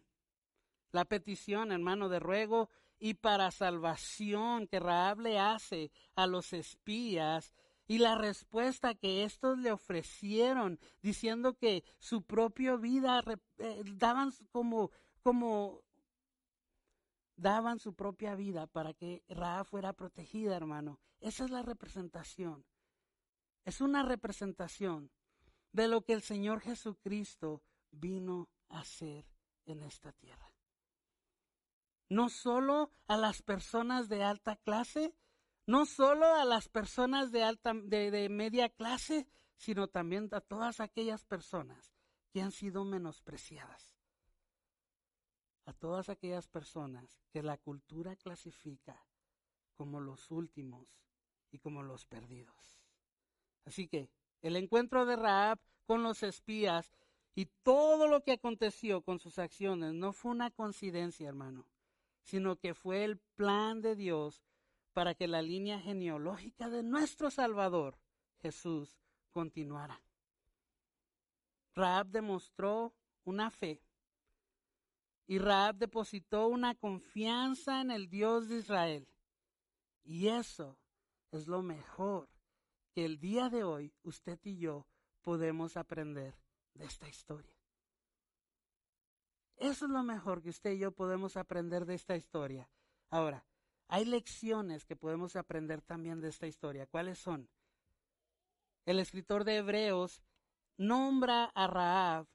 La 0.94 1.04
petición, 1.04 1.74
hermano, 1.74 2.08
de 2.08 2.20
ruego 2.20 2.70
y 3.00 3.16
para 3.16 3.52
salvación 3.52 4.68
que 4.68 4.80
Raab 4.80 5.20
le 5.20 5.40
hace 5.40 5.92
a 6.16 6.26
los 6.26 6.54
espías 6.54 7.54
y 7.88 7.98
la 7.98 8.16
respuesta 8.16 8.96
que 8.96 9.24
estos 9.24 9.58
le 9.58 9.72
ofrecieron 9.72 10.80
diciendo 11.02 11.58
que 11.58 11.84
su 12.00 12.24
propia 12.24 12.76
vida 12.76 13.24
eh, 13.58 13.84
daban 13.96 14.32
como 14.52 14.92
como 15.22 15.82
daban 17.36 17.80
su 17.80 17.94
propia 17.94 18.36
vida 18.36 18.68
para 18.68 18.94
que 18.94 19.24
Ra 19.28 19.64
fuera 19.64 19.94
protegida, 19.94 20.56
hermano. 20.56 21.00
Esa 21.20 21.46
es 21.46 21.52
la 21.52 21.62
representación. 21.62 22.66
Es 23.66 23.82
una 23.82 24.04
representación 24.04 25.12
de 25.72 25.88
lo 25.88 26.02
que 26.02 26.14
el 26.14 26.22
Señor 26.22 26.62
Jesucristo 26.62 27.64
vino 27.92 28.50
a 28.70 28.80
hacer 28.80 29.26
en 29.66 29.84
esta 29.84 30.12
tierra. 30.12 30.54
No 32.10 32.30
solo 32.30 32.92
a 33.08 33.18
las 33.18 33.42
personas 33.42 34.10
de 34.10 34.24
alta 34.24 34.58
clase 34.58 35.16
no 35.66 35.86
solo 35.86 36.26
a 36.26 36.46
las 36.46 36.70
personas 36.70 37.32
de 37.32 37.44
alta 37.44 37.74
de, 37.74 38.12
de 38.12 38.30
media 38.30 38.70
clase, 38.70 39.28
sino 39.56 39.88
también 39.88 40.30
a 40.32 40.42
todas 40.42 40.80
aquellas 40.80 41.24
personas 41.24 41.94
que 42.32 42.42
han 42.42 42.52
sido 42.52 42.84
menospreciadas. 42.84 43.96
A 45.66 45.74
todas 45.74 46.10
aquellas 46.10 46.48
personas 46.48 47.22
que 47.32 47.42
la 47.42 47.58
cultura 47.58 48.16
clasifica 48.18 49.06
como 49.76 50.02
los 50.02 50.30
últimos 50.32 50.88
y 51.52 51.60
como 51.60 51.84
los 51.84 52.06
perdidos. 52.06 52.78
Así 53.66 53.88
que 53.88 54.10
el 54.42 54.58
encuentro 54.58 55.06
de 55.06 55.16
Raab 55.16 55.60
con 55.86 56.04
los 56.04 56.24
espías 56.24 56.92
y 57.36 57.46
todo 57.64 58.08
lo 58.08 58.24
que 58.24 58.34
aconteció 58.34 59.02
con 59.02 59.20
sus 59.20 59.40
acciones 59.40 59.94
no 59.94 60.12
fue 60.14 60.32
una 60.32 60.52
coincidencia, 60.52 61.30
hermano, 61.30 61.66
sino 62.22 62.58
que 62.58 62.74
fue 62.74 63.04
el 63.04 63.18
plan 63.36 63.82
de 63.82 63.96
Dios 63.96 64.44
para 64.94 65.16
que 65.16 65.28
la 65.28 65.42
línea 65.42 65.80
genealógica 65.80 66.70
de 66.70 66.84
nuestro 66.84 67.30
Salvador, 67.32 67.98
Jesús, 68.42 68.98
continuara. 69.32 70.02
Raab 71.76 72.08
demostró 72.08 72.94
una 73.24 73.50
fe 73.50 73.82
y 75.26 75.40
Raab 75.40 75.78
depositó 75.78 76.48
una 76.48 76.76
confianza 76.76 77.82
en 77.82 77.92
el 77.92 78.10
Dios 78.10 78.50
de 78.50 78.58
Israel. 78.60 79.08
Y 80.04 80.28
eso 80.28 80.78
es 81.32 81.48
lo 81.48 81.64
mejor 81.64 82.30
que 82.94 83.06
el 83.06 83.20
día 83.20 83.50
de 83.50 83.64
hoy 83.64 83.94
usted 84.04 84.40
y 84.44 84.58
yo 84.58 84.86
podemos 85.22 85.78
aprender 85.78 86.38
de 86.74 86.86
esta 86.86 87.08
historia. 87.10 87.58
Eso 89.56 89.86
es 89.86 89.92
lo 89.92 90.04
mejor 90.04 90.44
que 90.44 90.50
usted 90.50 90.72
y 90.74 90.80
yo 90.80 90.92
podemos 90.92 91.38
aprender 91.38 91.86
de 91.86 91.96
esta 91.96 92.16
historia. 92.16 92.70
Ahora, 93.10 93.46
hay 93.94 94.06
lecciones 94.06 94.86
que 94.86 94.96
podemos 94.96 95.36
aprender 95.36 95.84
también 95.84 96.20
de 96.20 96.30
esta 96.30 96.48
historia. 96.48 96.88
¿Cuáles 96.88 97.20
son? 97.20 97.48
El 98.88 98.98
escritor 98.98 99.44
de 99.44 99.58
Hebreos 99.58 100.24
nombra 100.78 101.52
a 101.54 101.68
Raab 101.68 102.26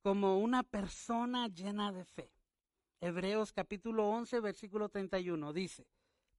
como 0.00 0.38
una 0.38 0.62
persona 0.62 1.48
llena 1.48 1.92
de 1.92 2.06
fe. 2.06 2.32
Hebreos 3.02 3.52
capítulo 3.52 4.08
11, 4.08 4.40
versículo 4.40 4.88
31 4.88 5.52
dice, 5.52 5.86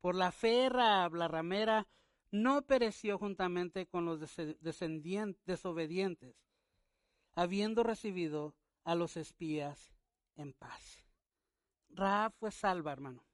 por 0.01 0.15
la 0.15 0.31
fe 0.31 0.69
Raab, 0.69 1.13
la 1.13 1.27
ramera, 1.27 1.87
no 2.31 2.63
pereció 2.63 3.19
juntamente 3.19 3.85
con 3.85 4.05
los 4.05 4.19
desobedientes, 4.59 6.35
habiendo 7.35 7.83
recibido 7.83 8.55
a 8.83 8.95
los 8.95 9.17
espías 9.17 9.93
en 10.35 10.53
paz. 10.53 11.05
Raab 11.89 12.33
fue 12.39 12.49
salva, 12.49 12.91
hermano, 12.91 13.26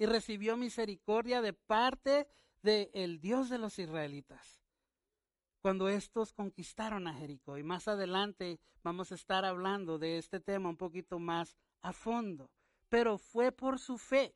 y 0.00 0.06
recibió 0.06 0.56
misericordia 0.56 1.42
de 1.42 1.52
parte 1.52 2.26
del 2.62 2.88
el 2.94 3.20
Dios 3.20 3.50
de 3.50 3.58
los 3.58 3.78
israelitas. 3.78 4.62
Cuando 5.60 5.90
estos 5.90 6.32
conquistaron 6.32 7.06
a 7.06 7.12
Jericó, 7.12 7.58
y 7.58 7.62
más 7.62 7.86
adelante 7.86 8.58
vamos 8.82 9.12
a 9.12 9.14
estar 9.14 9.44
hablando 9.44 9.98
de 9.98 10.16
este 10.16 10.40
tema 10.40 10.70
un 10.70 10.78
poquito 10.78 11.18
más 11.18 11.54
a 11.82 11.92
fondo, 11.92 12.50
pero 12.88 13.18
fue 13.18 13.52
por 13.52 13.78
su 13.78 13.98
fe 13.98 14.34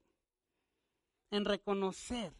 en 1.30 1.46
reconocer 1.46 2.36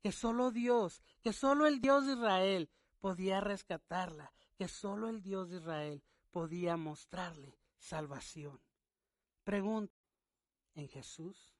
que 0.00 0.12
solo 0.12 0.52
Dios, 0.52 1.02
que 1.20 1.32
solo 1.32 1.66
el 1.66 1.80
Dios 1.80 2.06
de 2.06 2.12
Israel 2.12 2.70
podía 3.00 3.40
rescatarla, 3.40 4.32
que 4.56 4.68
solo 4.68 5.08
el 5.08 5.20
Dios 5.20 5.50
de 5.50 5.56
Israel 5.56 6.04
podía 6.30 6.76
mostrarle 6.76 7.58
salvación. 7.76 8.60
Pregunta, 9.42 9.98
¿en 10.76 10.86
Jesús? 10.86 11.57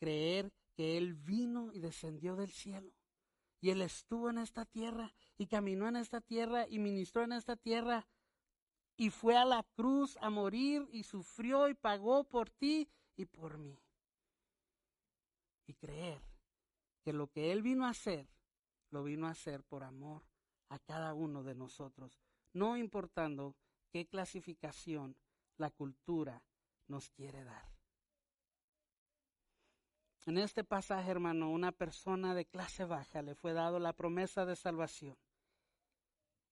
¿Creer 0.00 0.50
que 0.74 0.96
Él 0.96 1.14
vino 1.14 1.72
y 1.74 1.78
descendió 1.78 2.34
del 2.34 2.50
cielo? 2.50 2.92
Y 3.60 3.68
Él 3.68 3.82
estuvo 3.82 4.30
en 4.30 4.38
esta 4.38 4.64
tierra 4.64 5.12
y 5.36 5.46
caminó 5.46 5.86
en 5.86 5.96
esta 5.96 6.22
tierra 6.22 6.66
y 6.66 6.78
ministró 6.78 7.22
en 7.22 7.32
esta 7.32 7.54
tierra 7.54 8.08
y 8.96 9.10
fue 9.10 9.36
a 9.36 9.44
la 9.44 9.62
cruz 9.76 10.16
a 10.22 10.30
morir 10.30 10.88
y 10.90 11.02
sufrió 11.02 11.68
y 11.68 11.74
pagó 11.74 12.24
por 12.24 12.48
ti 12.48 12.88
y 13.14 13.26
por 13.26 13.58
mí. 13.58 13.78
Y 15.66 15.74
creer 15.74 16.22
que 17.02 17.12
lo 17.12 17.28
que 17.28 17.52
Él 17.52 17.60
vino 17.60 17.84
a 17.84 17.90
hacer, 17.90 18.26
lo 18.90 19.04
vino 19.04 19.26
a 19.26 19.30
hacer 19.30 19.62
por 19.64 19.84
amor 19.84 20.22
a 20.70 20.78
cada 20.78 21.12
uno 21.12 21.42
de 21.42 21.54
nosotros, 21.54 22.18
no 22.54 22.76
importando 22.76 23.54
qué 23.90 24.06
clasificación 24.06 25.16
la 25.58 25.70
cultura 25.70 26.42
nos 26.86 27.10
quiere 27.10 27.44
dar. 27.44 27.79
En 30.26 30.38
este 30.38 30.64
pasaje, 30.64 31.10
hermano, 31.10 31.50
una 31.50 31.72
persona 31.72 32.34
de 32.34 32.44
clase 32.44 32.84
baja 32.84 33.22
le 33.22 33.34
fue 33.34 33.52
dado 33.52 33.78
la 33.78 33.92
promesa 33.92 34.44
de 34.44 34.56
salvación. 34.56 35.16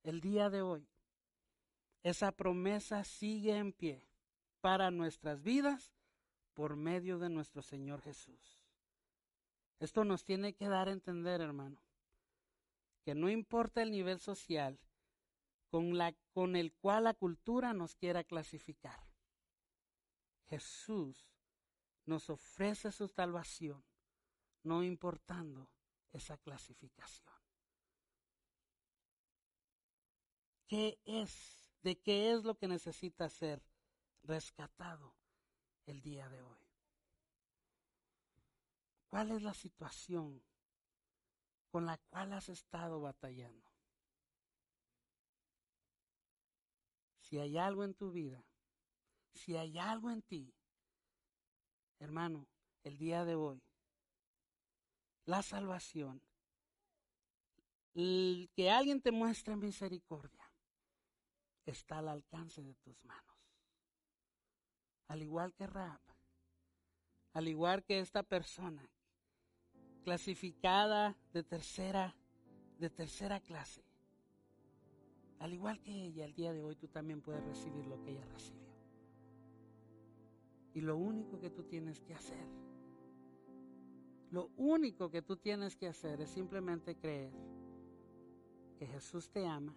El 0.02 0.20
día 0.20 0.48
de 0.48 0.62
hoy, 0.62 0.88
esa 2.02 2.32
promesa 2.32 3.04
sigue 3.04 3.56
en 3.56 3.72
pie 3.72 4.08
para 4.60 4.90
nuestras 4.90 5.42
vidas 5.42 5.92
por 6.54 6.76
medio 6.76 7.18
de 7.18 7.28
nuestro 7.28 7.62
Señor 7.62 8.00
Jesús. 8.02 8.58
Esto 9.80 10.04
nos 10.04 10.24
tiene 10.24 10.54
que 10.54 10.68
dar 10.68 10.88
a 10.88 10.92
entender, 10.92 11.40
hermano, 11.40 11.80
que 13.04 13.14
no 13.14 13.28
importa 13.28 13.82
el 13.82 13.90
nivel 13.90 14.18
social 14.18 14.78
con, 15.70 16.56
el 16.56 16.72
cual 16.72 17.04
la 17.04 17.14
cultura 17.14 17.74
nos 17.74 17.94
quiera 17.94 18.24
clasificar. 18.24 18.98
Jesús 20.46 21.28
nos 22.08 22.30
ofrece 22.30 22.90
su 22.90 23.06
salvación, 23.06 23.84
no 24.62 24.82
importando 24.82 25.70
esa 26.10 26.38
clasificación. 26.38 27.34
¿Qué 30.66 30.98
es? 31.04 31.70
¿De 31.82 32.00
qué 32.00 32.32
es 32.32 32.44
lo 32.44 32.56
que 32.56 32.66
necesita 32.66 33.28
ser 33.28 33.62
rescatado 34.22 35.14
el 35.84 36.00
día 36.00 36.28
de 36.30 36.42
hoy? 36.42 36.66
¿Cuál 39.08 39.30
es 39.30 39.42
la 39.42 39.54
situación 39.54 40.42
con 41.70 41.84
la 41.84 41.98
cual 41.98 42.32
has 42.32 42.48
estado 42.48 43.00
batallando? 43.00 43.70
Si 47.20 47.38
hay 47.38 47.58
algo 47.58 47.84
en 47.84 47.94
tu 47.94 48.10
vida, 48.10 48.42
si 49.32 49.56
hay 49.56 49.78
algo 49.78 50.10
en 50.10 50.22
ti, 50.22 50.57
hermano, 51.98 52.46
el 52.84 52.98
día 52.98 53.24
de 53.24 53.34
hoy, 53.34 53.62
la 55.26 55.42
salvación, 55.42 56.22
que 57.94 58.70
alguien 58.70 59.00
te 59.00 59.10
muestre 59.10 59.56
misericordia, 59.56 60.52
está 61.66 61.98
al 61.98 62.08
alcance 62.08 62.62
de 62.62 62.74
tus 62.74 63.02
manos. 63.04 63.36
Al 65.08 65.22
igual 65.22 65.52
que 65.54 65.66
Rab, 65.66 66.00
al 67.32 67.48
igual 67.48 67.84
que 67.84 67.98
esta 67.98 68.22
persona 68.22 68.88
clasificada 70.04 71.16
de 71.32 71.42
tercera, 71.42 72.16
de 72.78 72.88
tercera 72.88 73.40
clase. 73.40 73.82
Al 75.38 75.52
igual 75.52 75.80
que 75.80 75.92
ella, 75.92 76.24
el 76.24 76.34
día 76.34 76.52
de 76.52 76.62
hoy 76.62 76.76
tú 76.76 76.88
también 76.88 77.20
puedes 77.20 77.44
recibir 77.44 77.86
lo 77.86 78.02
que 78.02 78.12
ella 78.12 78.24
recibió. 78.26 78.67
Y 80.78 80.80
lo 80.80 80.96
único 80.96 81.40
que 81.40 81.50
tú 81.50 81.64
tienes 81.64 81.98
que 81.98 82.14
hacer, 82.14 82.46
lo 84.30 84.50
único 84.56 85.10
que 85.10 85.22
tú 85.22 85.36
tienes 85.36 85.74
que 85.74 85.88
hacer 85.88 86.20
es 86.20 86.30
simplemente 86.30 86.94
creer 86.94 87.32
que 88.78 88.86
Jesús 88.86 89.28
te 89.28 89.44
ama, 89.44 89.74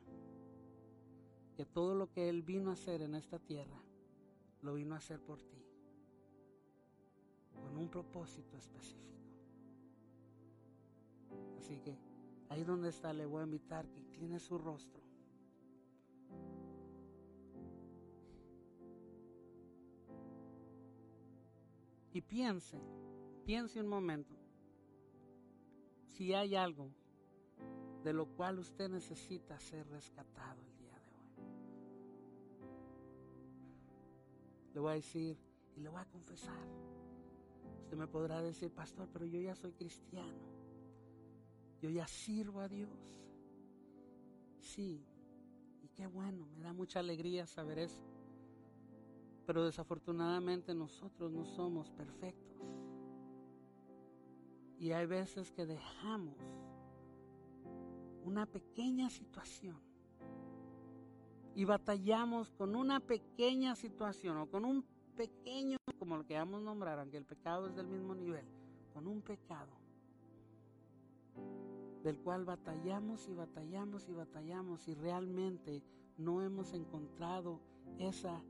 que 1.56 1.66
todo 1.66 1.96
lo 1.96 2.12
que 2.12 2.30
Él 2.30 2.44
vino 2.44 2.70
a 2.70 2.74
hacer 2.74 3.02
en 3.02 3.16
esta 3.16 3.40
tierra, 3.40 3.82
lo 4.62 4.76
vino 4.76 4.94
a 4.94 5.00
hacer 5.00 5.20
por 5.20 5.42
ti, 5.42 5.66
con 7.64 7.76
un 7.76 7.90
propósito 7.90 8.56
específico. 8.56 9.26
Así 11.58 11.80
que 11.80 11.98
ahí 12.50 12.64
donde 12.64 12.90
está 12.90 13.12
le 13.12 13.26
voy 13.26 13.42
a 13.42 13.46
invitar 13.46 13.90
que 13.90 14.02
incline 14.02 14.40
su 14.40 14.60
rostro. 14.60 15.02
Y 22.14 22.22
piense, 22.22 22.78
piense 23.46 23.80
un 23.80 23.88
momento, 23.88 24.36
si 26.04 26.34
hay 26.34 26.56
algo 26.56 26.90
de 28.04 28.14
lo 28.14 28.26
cual 28.26 28.60
usted 28.60 28.90
necesita 28.90 29.58
ser 29.60 29.88
rescatado 29.88 30.62
el 30.62 30.78
día 30.78 31.00
de 31.00 31.16
hoy. 31.16 31.32
Le 34.74 34.80
voy 34.80 34.92
a 34.92 34.96
decir 34.96 35.38
y 35.76 35.80
le 35.80 35.90
voy 35.90 36.02
a 36.02 36.06
confesar. 36.06 36.68
Usted 37.84 37.96
me 37.98 38.08
podrá 38.08 38.42
decir, 38.42 38.72
pastor, 38.72 39.08
pero 39.14 39.26
yo 39.26 39.40
ya 39.40 39.56
soy 39.56 39.72
cristiano. 39.74 40.52
Yo 41.82 41.90
ya 41.90 42.08
sirvo 42.08 42.60
a 42.60 42.68
Dios. 42.68 43.22
Sí, 44.60 45.06
y 45.82 45.88
qué 45.90 46.08
bueno, 46.08 46.46
me 46.56 46.64
da 46.64 46.74
mucha 46.74 47.00
alegría 47.00 47.48
saber 47.48 47.80
eso. 47.80 48.11
Pero 49.46 49.66
desafortunadamente 49.66 50.74
nosotros 50.74 51.32
no 51.32 51.46
somos 51.46 51.90
perfectos. 51.92 52.58
Y 54.78 54.92
hay 54.92 55.06
veces 55.06 55.52
que 55.52 55.66
dejamos 55.66 56.38
una 58.24 58.46
pequeña 58.46 59.10
situación 59.10 59.80
y 61.56 61.66
batallamos 61.66 62.52
con 62.52 62.76
una 62.76 63.00
pequeña 63.00 63.76
situación 63.76 64.38
o 64.38 64.50
con 64.50 64.66
un 64.66 64.86
pequeño, 65.16 65.78
como 66.00 66.18
lo 66.18 66.26
que 66.26 66.36
vamos 66.36 66.62
a 66.62 66.66
nombrar, 66.66 67.00
aunque 67.00 67.18
el 67.18 67.26
pecado 67.26 67.68
es 67.68 67.76
del 67.76 67.88
mismo 67.88 68.16
nivel, 68.16 68.46
con 68.94 69.08
un 69.08 69.22
pecado 69.22 69.82
del 72.04 72.18
cual 72.20 72.46
batallamos 72.46 73.28
y 73.28 73.34
batallamos 73.34 74.10
y 74.10 74.14
batallamos 74.14 74.88
y 74.88 74.96
realmente 74.96 75.84
no 76.18 76.42
hemos 76.42 76.74
encontrado 76.74 77.60
esa 78.00 78.42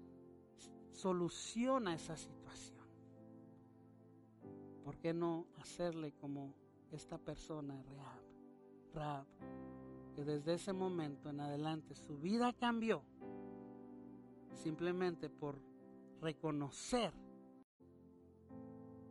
solución 0.92 1.88
a 1.88 1.96
esa 1.96 2.16
situación. 2.18 2.86
¿Por 4.84 4.98
qué 4.98 5.14
no 5.14 5.48
hacerle 5.58 6.14
como 6.14 6.54
esta 6.92 7.18
persona, 7.18 7.82
Rehab? 7.84 8.22
Rab, 8.94 9.26
que 10.16 10.26
desde 10.26 10.56
ese 10.56 10.74
momento 10.74 11.30
en 11.30 11.40
adelante 11.40 11.96
su 11.96 12.18
vida 12.18 12.52
cambió 12.54 13.04
simplemente 14.54 15.30
por 15.30 15.62
reconocer 16.20 17.14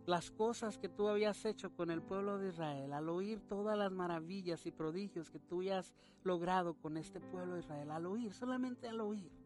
las 0.05 0.31
cosas 0.31 0.77
que 0.77 0.88
tú 0.88 1.09
habías 1.09 1.45
hecho 1.45 1.75
con 1.75 1.90
el 1.90 2.03
pueblo 2.03 2.38
de 2.38 2.49
Israel, 2.49 2.93
al 2.93 3.09
oír 3.09 3.40
todas 3.40 3.79
las 3.79 3.90
maravillas 3.90 4.66
y 4.66 4.71
prodigios 4.71 5.31
que 5.31 5.38
tú 5.38 5.62
has 5.73 5.95
logrado 6.25 6.75
con 6.75 6.97
este 6.99 7.21
pueblo 7.21 7.55
de 7.55 7.61
Israel, 7.61 7.90
al 7.90 8.07
oír, 8.07 8.35
solamente 8.35 8.88
al 8.88 9.01
oír 9.01 9.39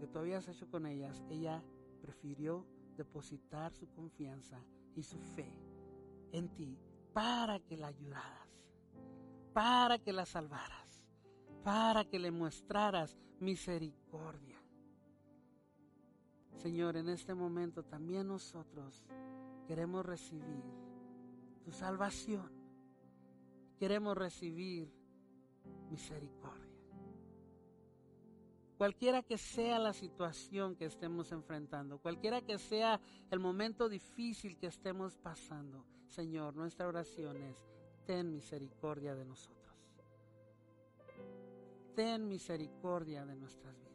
que 0.00 0.06
tú 0.06 0.18
habías 0.18 0.48
hecho 0.48 0.68
con 0.68 0.86
ellas, 0.86 1.22
ella 1.28 1.62
prefirió 2.00 2.66
depositar 2.96 3.72
su 3.74 3.86
confianza 3.90 4.58
y 4.96 5.02
su 5.02 5.20
fe 5.20 5.54
en 6.32 6.48
ti 6.54 6.78
para 7.12 7.60
que 7.60 7.76
la 7.76 7.88
ayudaras, 7.88 8.48
para 9.52 9.98
que 9.98 10.12
la 10.12 10.24
salvaras, 10.24 11.04
para 11.62 12.04
que 12.04 12.18
le 12.18 12.30
mostraras 12.30 13.16
misericordia. 13.38 14.58
Señor, 16.56 16.96
en 16.96 17.08
este 17.08 17.34
momento 17.34 17.82
también 17.84 18.28
nosotros 18.28 19.04
queremos 19.66 20.04
recibir 20.04 20.64
tu 21.62 21.72
salvación. 21.72 22.50
Queremos 23.78 24.16
recibir 24.16 24.92
misericordia. 25.90 26.69
Cualquiera 28.80 29.22
que 29.22 29.36
sea 29.36 29.78
la 29.78 29.92
situación 29.92 30.74
que 30.74 30.86
estemos 30.86 31.32
enfrentando, 31.32 31.98
cualquiera 31.98 32.40
que 32.40 32.56
sea 32.56 32.98
el 33.30 33.38
momento 33.38 33.90
difícil 33.90 34.56
que 34.56 34.68
estemos 34.68 35.18
pasando, 35.18 35.84
Señor, 36.08 36.56
nuestra 36.56 36.88
oración 36.88 37.36
es, 37.42 37.68
ten 38.06 38.32
misericordia 38.32 39.14
de 39.14 39.26
nosotros. 39.26 39.76
Ten 41.94 42.26
misericordia 42.26 43.26
de 43.26 43.36
nuestras 43.36 43.78
vidas 43.78 43.90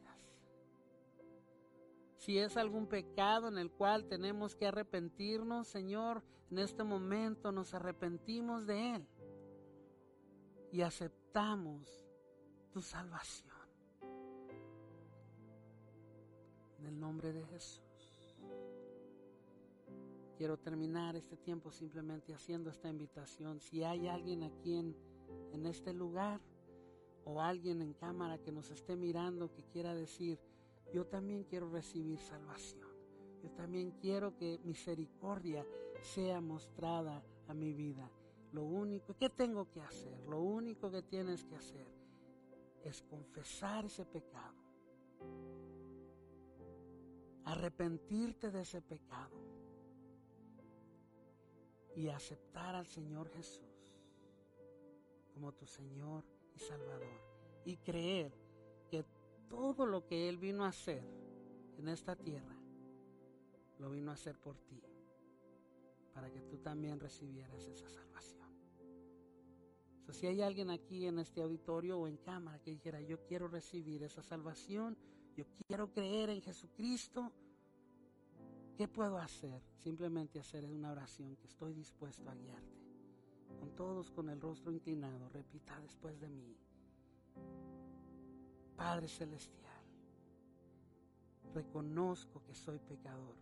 si 2.17 2.37
es 2.37 2.55
algún 2.55 2.85
pecado 2.85 3.47
en 3.47 3.57
el 3.57 3.71
cual 3.71 4.05
tenemos 4.05 4.55
que 4.55 4.67
arrepentirnos, 4.67 5.67
Señor, 5.67 6.21
en 6.51 6.59
este 6.59 6.83
momento 6.83 7.51
nos 7.51 7.73
arrepentimos 7.73 8.67
de 8.67 8.97
él 8.97 9.07
y 10.71 10.81
aceptamos 10.81 12.05
tu 12.71 12.83
salvación. 12.83 13.54
En 16.79 16.85
el 16.85 16.99
nombre 16.99 17.31
de 17.31 17.45
Jesús. 17.45 17.81
Quiero 20.37 20.57
terminar 20.57 21.15
este 21.15 21.37
tiempo 21.37 21.71
simplemente 21.71 22.33
haciendo 22.33 22.69
esta 22.69 22.89
invitación. 22.89 23.61
Si 23.61 23.83
hay 23.83 24.07
alguien 24.07 24.43
aquí 24.43 24.75
en, 24.75 24.95
en 25.53 25.65
este 25.65 25.93
lugar 25.93 26.41
o 27.23 27.41
alguien 27.41 27.81
en 27.81 27.93
cámara 27.93 28.37
que 28.37 28.51
nos 28.51 28.69
esté 28.69 28.95
mirando 28.95 29.51
que 29.53 29.63
quiera 29.63 29.95
decir, 29.95 30.39
yo 30.93 31.05
también 31.05 31.43
quiero 31.45 31.69
recibir 31.69 32.19
salvación. 32.19 32.87
Yo 33.41 33.49
también 33.51 33.91
quiero 34.01 34.35
que 34.35 34.59
misericordia 34.63 35.65
sea 36.01 36.41
mostrada 36.41 37.23
a 37.47 37.53
mi 37.53 37.73
vida. 37.73 38.09
Lo 38.51 38.63
único, 38.63 39.15
¿qué 39.17 39.29
tengo 39.29 39.69
que 39.69 39.81
hacer? 39.81 40.17
Lo 40.27 40.41
único 40.41 40.89
que 40.91 41.01
tienes 41.01 41.43
que 41.43 41.55
hacer 41.55 41.87
es 42.83 43.01
confesar 43.03 43.85
ese 43.85 44.05
pecado. 44.05 44.55
Arrepentirte 47.45 48.51
de 48.51 48.61
ese 48.61 48.81
pecado. 48.81 49.35
Y 51.95 52.09
aceptar 52.09 52.75
al 52.75 52.87
Señor 52.87 53.29
Jesús 53.29 53.65
como 55.35 55.51
tu 55.51 55.65
Señor 55.65 56.23
y 56.55 56.59
Salvador. 56.59 57.21
Y 57.65 57.77
creer 57.77 58.31
que 58.89 59.05
todo 59.49 59.85
lo 59.85 60.05
que 60.05 60.29
Él 60.29 60.37
vino 60.37 60.63
a 60.63 60.69
hacer 60.69 61.03
en 61.77 61.89
esta 61.89 62.15
tierra, 62.15 62.55
lo 63.79 63.89
vino 63.91 64.11
a 64.11 64.13
hacer 64.13 64.39
por 64.39 64.57
ti, 64.57 64.81
para 66.13 66.31
que 66.31 66.41
tú 66.41 66.57
también 66.59 66.99
recibieras 66.99 67.65
esa 67.65 67.89
salvación. 67.89 68.49
si 70.11 70.27
hay 70.27 70.41
alguien 70.41 70.69
aquí 70.69 71.07
en 71.07 71.19
este 71.19 71.41
auditorio 71.41 71.99
o 71.99 72.07
en 72.07 72.15
cámara 72.15 72.59
que 72.59 72.71
dijera, 72.71 73.01
yo 73.01 73.25
quiero 73.25 73.49
recibir 73.49 74.01
esa 74.03 74.23
salvación, 74.23 74.97
yo 75.35 75.45
quiero 75.67 75.91
creer 75.91 76.29
en 76.29 76.41
Jesucristo, 76.41 77.31
¿qué 78.77 78.87
puedo 78.87 79.17
hacer? 79.17 79.61
Simplemente 79.77 80.39
hacer 80.39 80.65
una 80.65 80.91
oración 80.91 81.35
que 81.35 81.47
estoy 81.47 81.73
dispuesto 81.73 82.29
a 82.29 82.35
guiarte. 82.35 82.85
Con 83.59 83.75
todos 83.75 84.11
con 84.11 84.29
el 84.29 84.39
rostro 84.39 84.71
inclinado, 84.71 85.29
repita 85.29 85.79
después 85.81 86.19
de 86.19 86.29
mí. 86.29 86.55
Padre 88.75 89.07
Celestial, 89.07 89.83
reconozco 91.53 92.43
que 92.43 92.53
soy 92.53 92.79
pecador. 92.79 93.35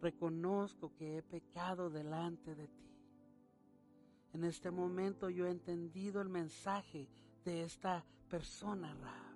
Reconozco 0.00 0.94
que 0.94 1.18
he 1.18 1.22
pecado 1.22 1.90
delante 1.90 2.54
de 2.54 2.68
ti. 2.68 2.88
En 4.32 4.44
este 4.44 4.70
momento 4.70 5.30
yo 5.30 5.46
he 5.46 5.50
entendido 5.50 6.20
el 6.20 6.28
mensaje 6.28 7.08
de 7.44 7.64
esta 7.64 8.04
persona, 8.28 8.94
Ra, 8.94 9.27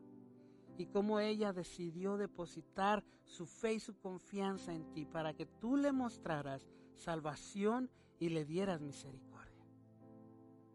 y 0.78 0.86
cómo 0.86 1.20
ella 1.20 1.52
decidió 1.52 2.16
depositar 2.16 3.04
su 3.24 3.46
fe 3.46 3.74
y 3.74 3.80
su 3.80 3.94
confianza 3.94 4.72
en 4.72 4.92
ti 4.92 5.04
para 5.04 5.34
que 5.34 5.46
tú 5.46 5.76
le 5.76 5.92
mostraras 5.92 6.66
salvación 6.96 7.90
y 8.18 8.30
le 8.30 8.44
dieras 8.44 8.80
misericordia. 8.80 9.66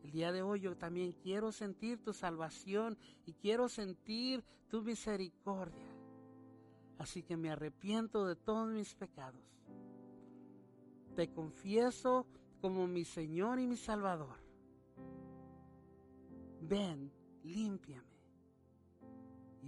El 0.03 0.11
día 0.11 0.31
de 0.31 0.41
hoy 0.41 0.61
yo 0.61 0.77
también 0.77 1.11
quiero 1.11 1.51
sentir 1.51 2.01
tu 2.01 2.13
salvación 2.13 2.97
y 3.25 3.33
quiero 3.33 3.67
sentir 3.67 4.43
tu 4.69 4.81
misericordia. 4.81 5.87
Así 6.97 7.23
que 7.23 7.37
me 7.37 7.49
arrepiento 7.49 8.25
de 8.25 8.35
todos 8.35 8.69
mis 8.69 8.95
pecados. 8.95 9.41
Te 11.15 11.29
confieso 11.31 12.25
como 12.61 12.87
mi 12.87 13.05
Señor 13.05 13.59
y 13.59 13.67
mi 13.67 13.75
Salvador. 13.75 14.37
Ven, 16.61 17.11
límpiame 17.43 18.06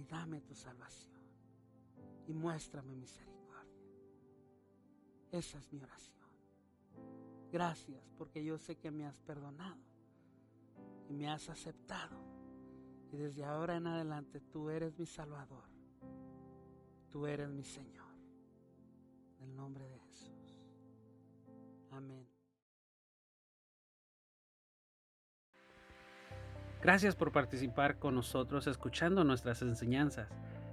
y 0.00 0.04
dame 0.04 0.40
tu 0.40 0.54
salvación 0.54 1.20
y 2.26 2.32
muéstrame 2.32 2.96
misericordia. 2.96 3.84
Esa 5.30 5.58
es 5.58 5.72
mi 5.72 5.80
oración. 5.80 6.30
Gracias 7.52 8.10
porque 8.16 8.42
yo 8.42 8.56
sé 8.56 8.76
que 8.76 8.90
me 8.90 9.04
has 9.06 9.20
perdonado 9.20 9.82
y 11.08 11.12
me 11.12 11.28
has 11.28 11.48
aceptado. 11.50 12.18
Y 13.12 13.16
desde 13.16 13.44
ahora 13.44 13.76
en 13.76 13.88
adelante 13.88 14.40
tú 14.40 14.70
eres 14.70 14.98
mi 14.98 15.06
Salvador. 15.06 15.64
Tú 17.10 17.26
eres 17.26 17.50
mi 17.50 17.64
Señor. 17.64 18.14
En 19.38 19.50
el 19.50 19.56
nombre 19.56 19.86
de 19.86 19.98
Jesús. 19.98 20.66
Amén. 21.90 22.29
Gracias 26.82 27.14
por 27.14 27.30
participar 27.30 27.98
con 27.98 28.14
nosotros 28.14 28.66
escuchando 28.66 29.22
nuestras 29.22 29.60
enseñanzas. 29.60 30.28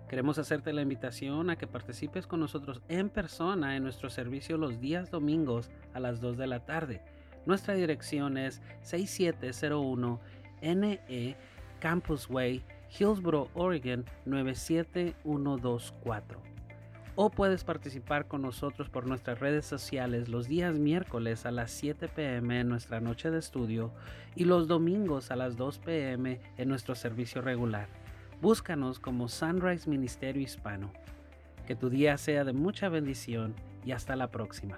Queremos 0.08 0.38
hacerte 0.38 0.72
la 0.72 0.82
invitación 0.82 1.50
a 1.50 1.58
que 1.58 1.68
participes 1.68 2.26
con 2.26 2.40
nosotros 2.40 2.82
en 2.88 3.10
persona 3.10 3.76
en 3.76 3.84
nuestro 3.84 4.10
servicio 4.10 4.58
los 4.58 4.80
días 4.80 5.12
domingos 5.12 5.70
a 5.94 6.00
las 6.00 6.22
2 6.22 6.38
de 6.38 6.48
la 6.48 6.66
tarde. 6.66 7.02
Nuestra 7.46 7.74
dirección 7.74 8.38
es 8.38 8.62
6701 8.84 10.22
NE 10.62 11.36
Campus 11.82 12.30
Way, 12.30 12.64
Hillsboro, 12.98 13.50
Oregon 13.54 14.06
97124. 14.26 16.57
O 17.20 17.32
puedes 17.32 17.64
participar 17.64 18.28
con 18.28 18.44
nosotros 18.44 18.90
por 18.90 19.08
nuestras 19.08 19.40
redes 19.40 19.66
sociales 19.66 20.30
los 20.30 20.48
días 20.48 20.76
miércoles 20.78 21.48
a 21.48 21.52
las 21.52 21.72
7 21.72 22.10
pm 22.10 22.60
en 22.60 22.70
nuestra 22.70 23.00
noche 23.00 23.32
de 23.32 23.40
estudio 23.40 23.92
y 24.36 24.46
los 24.46 24.68
domingos 24.68 25.32
a 25.32 25.36
las 25.36 25.58
2 25.58 25.80
pm 25.80 26.40
en 26.58 26.70
nuestro 26.70 26.94
servicio 26.94 27.42
regular. 27.42 27.88
Búscanos 28.40 29.00
como 29.00 29.30
Sunrise 29.30 29.90
Ministerio 29.90 30.44
Hispano. 30.44 30.94
Que 31.66 31.76
tu 31.76 31.90
día 31.90 32.20
sea 32.20 32.44
de 32.44 32.54
mucha 32.54 32.88
bendición 32.88 33.56
y 33.84 33.94
hasta 33.94 34.16
la 34.16 34.30
próxima. 34.30 34.78